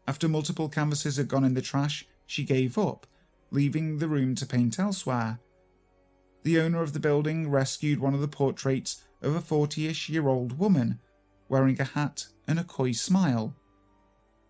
After 0.07 0.27
multiple 0.27 0.69
canvases 0.69 1.17
had 1.17 1.27
gone 1.27 1.43
in 1.43 1.53
the 1.53 1.61
trash, 1.61 2.05
she 2.25 2.43
gave 2.43 2.77
up, 2.77 3.07
leaving 3.49 3.97
the 3.97 4.07
room 4.07 4.35
to 4.35 4.45
paint 4.45 4.79
elsewhere. 4.79 5.39
The 6.43 6.59
owner 6.59 6.81
of 6.81 6.93
the 6.93 6.99
building 6.99 7.49
rescued 7.49 7.99
one 7.99 8.13
of 8.13 8.21
the 8.21 8.27
portraits 8.27 9.03
of 9.21 9.35
a 9.35 9.41
40 9.41 9.87
ish 9.87 10.09
year 10.09 10.27
old 10.27 10.57
woman, 10.57 10.99
wearing 11.49 11.79
a 11.79 11.85
hat 11.85 12.27
and 12.47 12.59
a 12.59 12.63
coy 12.63 12.91
smile. 12.91 13.55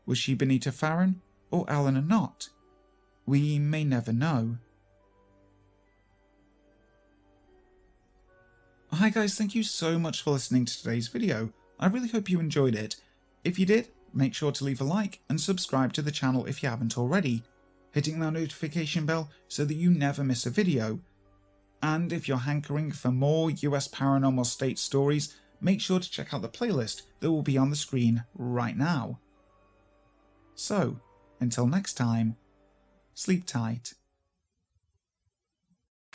Was 0.05 0.17
she 0.17 0.33
Benita 0.33 0.71
Farron 0.71 1.21
or 1.49 1.69
Eleanor 1.69 2.01
Knott? 2.01 2.49
We 3.25 3.59
may 3.59 3.83
never 3.83 4.13
know. 4.13 4.57
Hi 8.93 9.09
guys, 9.09 9.35
thank 9.35 9.55
you 9.55 9.63
so 9.63 9.97
much 9.97 10.21
for 10.21 10.31
listening 10.31 10.65
to 10.65 10.77
today's 10.77 11.07
video. 11.07 11.53
I 11.79 11.87
really 11.87 12.09
hope 12.09 12.29
you 12.29 12.39
enjoyed 12.39 12.75
it. 12.75 12.97
If 13.43 13.57
you 13.57 13.65
did, 13.65 13.89
make 14.13 14.33
sure 14.33 14.51
to 14.51 14.63
leave 14.63 14.81
a 14.81 14.83
like 14.83 15.19
and 15.29 15.39
subscribe 15.39 15.93
to 15.93 16.01
the 16.01 16.11
channel 16.11 16.45
if 16.45 16.61
you 16.61 16.69
haven't 16.69 16.97
already, 16.97 17.43
hitting 17.91 18.19
that 18.19 18.31
notification 18.31 19.05
bell 19.05 19.29
so 19.47 19.65
that 19.65 19.73
you 19.73 19.89
never 19.89 20.23
miss 20.23 20.45
a 20.45 20.49
video. 20.49 20.99
And 21.81 22.13
if 22.13 22.27
you're 22.27 22.37
hankering 22.37 22.91
for 22.91 23.11
more 23.11 23.49
US 23.49 23.87
paranormal 23.87 24.45
state 24.45 24.77
stories, 24.77 25.35
make 25.59 25.81
sure 25.81 25.99
to 25.99 26.11
check 26.11 26.33
out 26.33 26.41
the 26.41 26.49
playlist 26.49 27.03
that 27.19 27.31
will 27.31 27.41
be 27.41 27.57
on 27.57 27.69
the 27.69 27.75
screen 27.75 28.23
right 28.35 28.77
now. 28.77 29.19
So, 30.53 30.99
until 31.39 31.65
next 31.65 31.93
time, 31.93 32.35
sleep 33.13 33.45
tight. 33.45 33.93